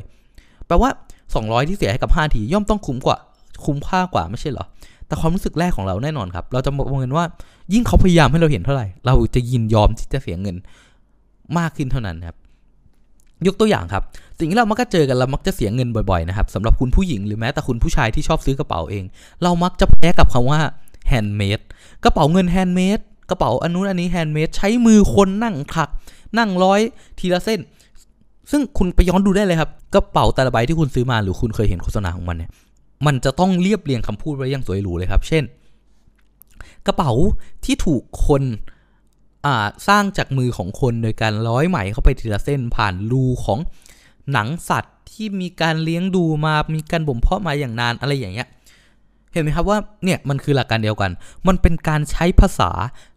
[0.67, 0.89] แปลว่า
[1.29, 3.17] 200 ที่เสียให้กับ 5 ทีย่อมต้องคุ้มกว่า
[3.65, 4.65] คุ้มค่ากว่าไม่ใช่เหรอ
[5.13, 7.25] แต่ความรู้สึกแรกของเราแน่นอนครับ เราจะมองเงินว่า
[7.73, 10.55] ยิ่งเขาพยายามให้เราเห็นเท่าไหร่ เราจะยินยอมที่จะเสียเงิน
[11.57, 12.37] มากขึ้นเท่านั้นครับ
[13.47, 14.03] ยกตัวอย่างครับ
[14.39, 19.03] สิ่งที่เรามักจะเจอกันเรามักจะเสียเงินบ่อยๆนะครับสำหรับคุณผู้หญิงหรือแม้แต่คุณผู้ชายที่ชอบซื้อกระเป๋าเอง
[19.43, 20.59] เรามักจะแพ้กับคำว่า
[21.07, 21.59] handmade
[22.03, 25.89] กระเป๋าเงิน handmade กระเป๋าอันนู้นอันนี้ handmade ใช้มือคนนั่งถัก
[26.37, 26.79] นั่งร้อย
[27.19, 27.59] ทีละเส้น
[28.51, 32.49] ซึ่งคุณไปย้อนดูได้เลยครับกระเป๋าแต่ละใบที่คุณซื้อมาหรือคุณเคยเห็นโฆษณาของมันเนี่ย
[33.05, 35.43] มันจะต้องเรียบเรียงคำพูดไว้อย่างสวยหรูเลยครับ เช่น
[36.85, 37.11] กระเป๋า
[37.65, 38.43] ที่ถูกคน
[39.45, 43.59] อ่าสร้างจากมือของคนโดยการร้อยไหมเข้าไปทีละเส้นผ่านรูของ
[44.31, 48.47] หนังสัตว์ที่มีการเลี้ยงดูมา มีการบ่มเพาะมาอย่างนานอะไรอย่างเงี้ย
[49.31, 51.11] เห็นไหมครับว่าเนี่ยมันคือหลักการเดียวกัน
[51.47, 52.71] มันเป็นการใช้ภาษา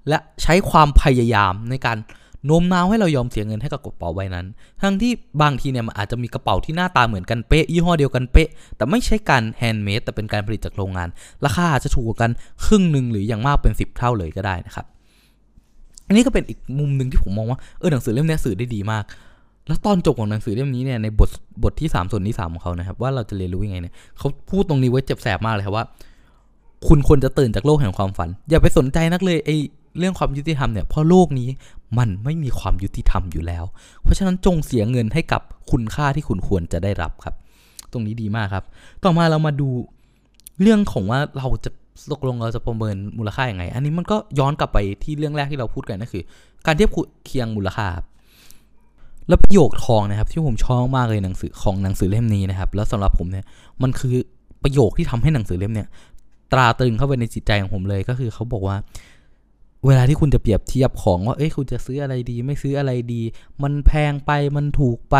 [0.08, 1.98] และใช้ความพยายามในการ
[2.46, 4.46] โน้มน้าวให้เรายอมเสียเงินให้กับกระเป๋าใบนั้น
[4.82, 11.08] ทั้งที่บางทีเนี่ยมันอาจจะมีกระเป๋าที่หน้าตาเหมือนกันเป๊ะยี่ห้อเดียวกันเป๊ะ แต่ไม่ใช่การ handmade แต่เป็นการผลิตจากโรงงาน
[11.44, 12.30] ราคาอาจจะถูกกว่ากัน
[12.64, 14.86] ครึ่งหนึ่งหรืออย่างมากเป็น 10 เท่าเลยก็ได้นะครับ
[16.06, 19.04] อันนี้ก็เป็นอีกมุมหนึ่งที่ผมมองว่าเออหนังสือเล่มนี้สื่อได้ดีมาก
[19.66, 21.30] แล้วตอนจบของหนังสือเล่มนี้เนี่ยในบท
[21.62, 25.84] บทที่ 3 ส่วนที่3ของเขานะครับว่าเราจะเรียนรู้ยังไงเนี่ยเขาพูดตรงนี้ไว้เจ็บแสบมากเลยครับว่า
[26.88, 29.50] คุณควรจะตื่นจากโลกแห่งความฝัน อย่าไปสนใจนักเลยไอ
[29.98, 31.48] เรื่องความยุติธรรมเนี่ยเพราะโลกนี้
[31.98, 33.64] มันไม่มีความยุติธรรมอยู่แล้ว
[34.02, 37.34] เพราะฉะนั้นจงเสียเงินให้กับคุณค่าที่คุณควรจะได้รับครับ
[37.92, 38.64] ตรงนี้ดีมากครับ
[39.04, 39.68] ต่อมาเรามาดู
[40.62, 41.70] เรื่องของว่าเราจะ
[42.12, 46.22] ตกลงเราจะประเมินมูลค่าอย่างไง อันนี้มันก็ย้อนกลับไปที่เรื่องแรกที่เราพูดกันก็คือ
[46.66, 46.90] การเทียบ
[47.26, 48.06] เคียงมูลค่าครับ
[49.28, 53.44] แล้วประโยคทองนะครับ ที่ผมชอบมากเลยหนังสือของหนังสือเล่มนี้นะครับ แล้วสำหรับผมเนี่ย
[53.82, 54.14] มันคือ
[54.62, 55.88] ประโยคที่ทำให้หนังสือเล่มเนี่ย
[56.52, 58.76] ตราตรึงเข้าไปในจิตใจของผมเลยก็คือเขาบอกว่า
[59.86, 63.22] เวลาที่คุณจะเปรียบเทียบของว่า เอ้ย คุณจะซื้ออะไรดี ไม่ซื้ออะไรดี
[63.62, 65.16] มันแพงไป มันถูกไป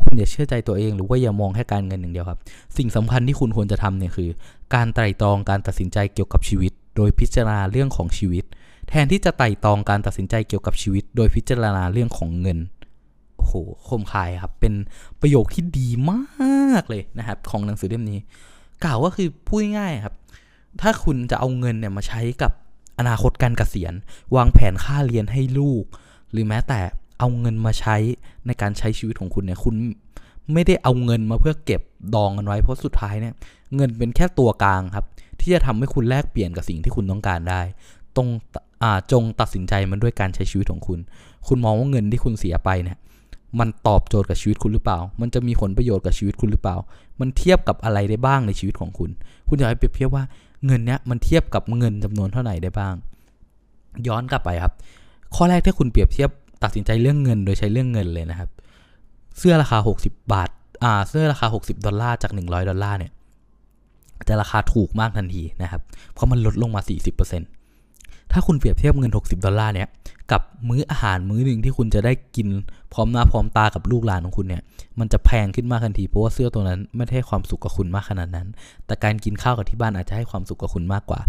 [0.00, 2.38] คุณอย่าเชื่อใจตัวเอง หรือว่าอย่ามองแค่การเงินอย่างเดียวครับ
[2.76, 4.30] สิ่งสำคัญที่คุณควรจะทำเนี่ยคือ
[4.74, 8.44] การไตร่ตรองการตัดสินใจเกี่ยวกับชีวิต โดยพิจารณาเรื่องของชีวิต
[8.88, 12.58] แทนที่จะไต่ตองการตัดสินใจเกี่ยวกับชีวิต โดยพิจารณาเรื่องของเงิน
[13.36, 13.54] โอ้โห
[13.88, 14.74] คมคายครับ เป็น
[15.20, 18.18] ประโยคที่ดีมากเลยนะครับ ของหนังสือเล่มนี้
[18.84, 20.14] กล่าวว่าคือพูดง่ายครับ
[20.80, 22.52] ถ้าคุณจะเอาเงินเนี่ยมาใช้กับ
[23.02, 23.94] อนาคตการเกษียณ
[24.36, 25.84] วางแผนค่าเรียนให้ลูก
[26.32, 26.80] หรือแม้แต่
[27.18, 27.96] เอาเงินมาใช้
[28.46, 29.74] ในการใช้ชีวิตของคุณเนี่ยคุณ
[30.52, 31.80] ไม่ได้เอาเงินมาเพื่อเก็บ
[32.14, 33.34] ดองกันไว้เพราะสุดท้ายเนี่ย
[33.76, 35.06] เงินเป็นแค่ตัวกลางครับ
[35.40, 37.62] ที่จะทำให้คุณแลกเปลี่ยนกับสิ่งที่คุณต้องการได้
[38.16, 38.28] ตรง
[39.12, 40.98] จงตัดสินใจมันด้วยการใช้ชีวิตของคุณ
[41.48, 42.98] คุณมองว่าเงินที่คุณเสียไปเนี่ย
[43.58, 46.76] มันตอบโจทย์กับชีวิตคุณหรือเปล่า มันจะมีผลประโยชน์กับชีวิตคุณหรือเปล่า
[47.20, 49.10] มันเทียบกับอะไรได้บ้างในชีวิตของคุณ
[49.48, 50.24] คุณอยากให้เปรียบเทียบว่า
[50.66, 52.94] เงินเนี้ยมันเทียบกับเงินจำนวนเท่าไหร่ได้บ้าง
[54.06, 54.72] ย้อนกลับไปครับ
[55.34, 56.30] ข้อแรกที่คุณเปรียบเทียบ
[56.62, 58.50] ตัดสินใจเรื่องเงินโดยใช้เรื่องเงินเลยนะครับ
[59.38, 60.50] เสื้อราคา 60 บาท
[60.82, 63.12] อ่าเสื้อราคา 60 ดอลลาร์จาก 100 ดอลลาร์เนี่ย
[64.28, 65.82] จะราคาถูกมากทันทีนะครับ
[66.12, 66.80] เพราะมันลดลงมา
[67.56, 69.88] 40%ถ้าคุณเปรียบเทียบเงิน 60 ดอลลาร์เนี่ย
[70.32, 72.48] กับมื้ออาหารมื้อหนึ่งที่คุณจะได้กิน
[72.92, 74.62] พร้อมหน้าพร้อมตากับลูกหลานของคุณเนี่ย
[75.00, 78.48] มันจะแพงขึ้นมากทันทีเพราะว่าเสื้อตัวนั้นไม่ได้ให้ความสุขกับคุณมากขนาดนั้น
[78.86, 81.20] แต่การกินข้าวกับที่บ้านอาจจะให้ความสุขกับคุณมากกว่า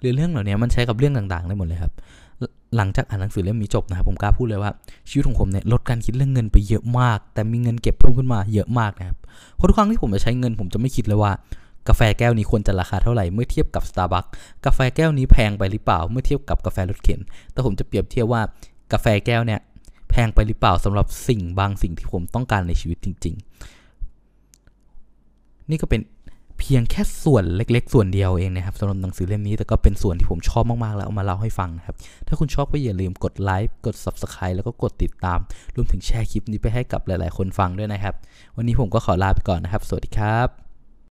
[0.00, 1.92] หรือเรื่องเหล่านี้มันใช้กับเรื่องต่างๆได้หมดเลยครับ
[2.76, 4.70] หลังจากอ่านหนังสือเล่มนี้จบนะครับผมกล้าพูดเลยว่า
[5.08, 9.18] ชีวิตของผมเนี่ยลดการคิดเรื่องเงินไปเยอะมาก แต่มีเงินเก็บเพิ่มขึ้นมาเยอะมากนะครับ
[9.56, 11.32] เพราะทุกครั้งที่ผมจะใช้เงินผมจะไม่คิดเลยว่า
[11.88, 14.28] กาแฟแก้วนี้ควรจะราคาเท่าไหร่เมื่อเทียบกับ Starbucks
[14.64, 17.20] กาแฟแก้วนี้แพงไปหรือเปล่า เมื่อเทียบกับกาแฟรถเข็น
[17.52, 18.42] แต่ผมจะเปรียบเทียบว่า
[18.92, 19.60] กาแฟแก้วเนี่ย
[20.10, 23.34] แพงไปหรือเปล่าสำหรับสิ่งบางสิ่งที่ผมต้องการในชีวิตจริง
[24.92, 26.00] ๆ นี่ก็เป็น
[26.60, 31.96] เเพียงแค่ส่วนเล็ก ๆ ส่วนเดียวเองนะครับสำหรับหนังสือเล่มนี้แต่ก็เป็นส่วนที่ผมชอบมาก ๆ แล้วเอามาเล่าให้ฟังนะครับ
[32.28, 35.38] ถ้าคุณชอบก็อย่าลืมกดไลค์กด Subscribe แล้วก็กดติดตาม
[35.74, 38.14] รวมถึงแชร์คลิปนี้ไปให้กับหลาย ๆ คนฟังด้วยนะครับ
[38.56, 40.61] วันนี้ผมก็ขอลาไปก่อนนะครับ สวัสดีครับ